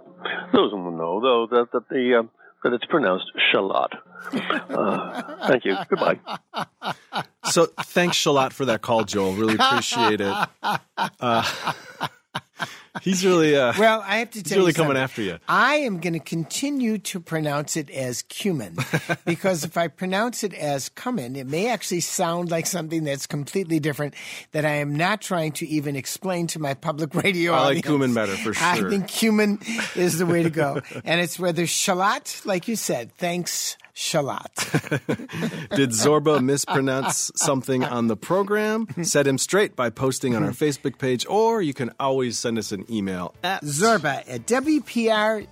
[0.53, 2.23] those who know though that that the uh,
[2.65, 3.93] that it's pronounced shallot.
[4.71, 5.77] Uh, thank you.
[5.89, 6.19] Goodbye.
[7.45, 9.33] So thanks a lot for that call, Joel.
[9.33, 10.35] Really appreciate it.
[10.63, 11.73] Uh,
[13.01, 15.03] he's really, uh, Well, I have to tell really you coming something.
[15.03, 15.39] after you.
[15.49, 18.77] I am going to continue to pronounce it as cumin
[19.25, 23.81] because if I pronounce it as cumin, it may actually sound like something that's completely
[23.81, 24.15] different
[24.53, 28.13] that I am not trying to even explain to my public radio I like cumin
[28.13, 28.67] better, for sure.
[28.67, 29.59] I think cumin
[29.97, 30.81] is the way to go.
[31.05, 34.55] and it's whether shallot, like you said, thanks shallot.
[35.75, 38.87] Did Zorba mispronounce something on the program?
[39.03, 42.73] Set him straight by posting on our Facebook page, or you can always send us
[42.73, 45.47] an email at Zorba at WPR.org.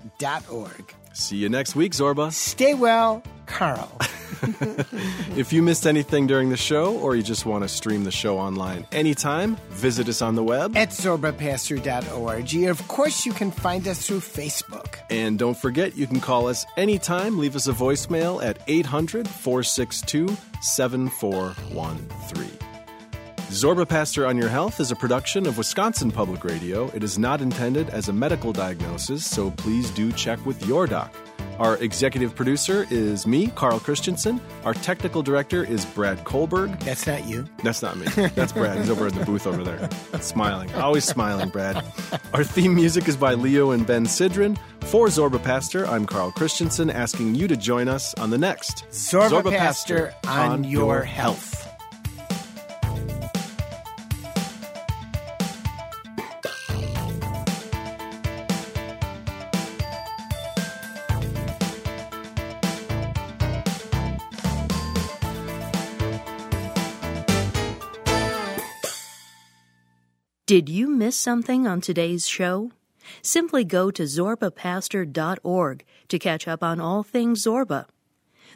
[1.12, 2.32] See you next week, Zorba.
[2.32, 3.90] Stay well, Carl.
[5.36, 8.38] If you missed anything during the show, or you just want to stream the show
[8.38, 10.76] online anytime, visit us on the web.
[10.76, 12.54] at zorbapaster.org.
[12.68, 14.96] Of course, you can find us through Facebook.
[15.10, 17.38] And don't forget, you can call us anytime.
[17.38, 22.50] Leave us a voicemail at 800 462 7413.
[23.50, 26.88] Zorba Paster on Your Health is a production of Wisconsin Public Radio.
[26.94, 31.12] It is not intended as a medical diagnosis, so please do check with your doc.
[31.60, 34.40] Our executive producer is me, Carl Christensen.
[34.64, 36.80] Our technical director is Brad Kohlberg.
[36.80, 37.46] That's not you.
[37.62, 38.06] That's not me.
[38.34, 38.78] That's Brad.
[38.78, 39.90] He's over in the booth over there,
[40.22, 40.74] smiling.
[40.74, 41.84] Always smiling, Brad.
[42.32, 44.56] Our theme music is by Leo and Ben Sidran.
[44.84, 49.50] For Zorba Paster, I'm Carl Christensen, asking you to join us on the next Zorba,
[49.50, 51.49] Paster, on, your health.
[70.50, 72.72] Did you miss something on today's show?
[73.22, 77.86] Simply go to zorbapaster.org to catch up on all things Zorba.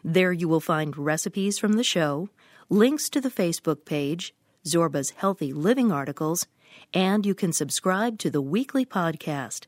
[0.03, 2.31] There you will find recipes from the show,
[2.69, 4.35] links to the Facebook page,
[4.67, 6.49] Zorba's healthy living articles,
[6.93, 9.67] and you can subscribe to the weekly podcast.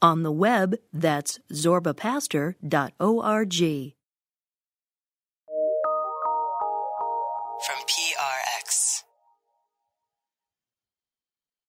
[0.00, 3.95] On the web, that's zorbapaster.org.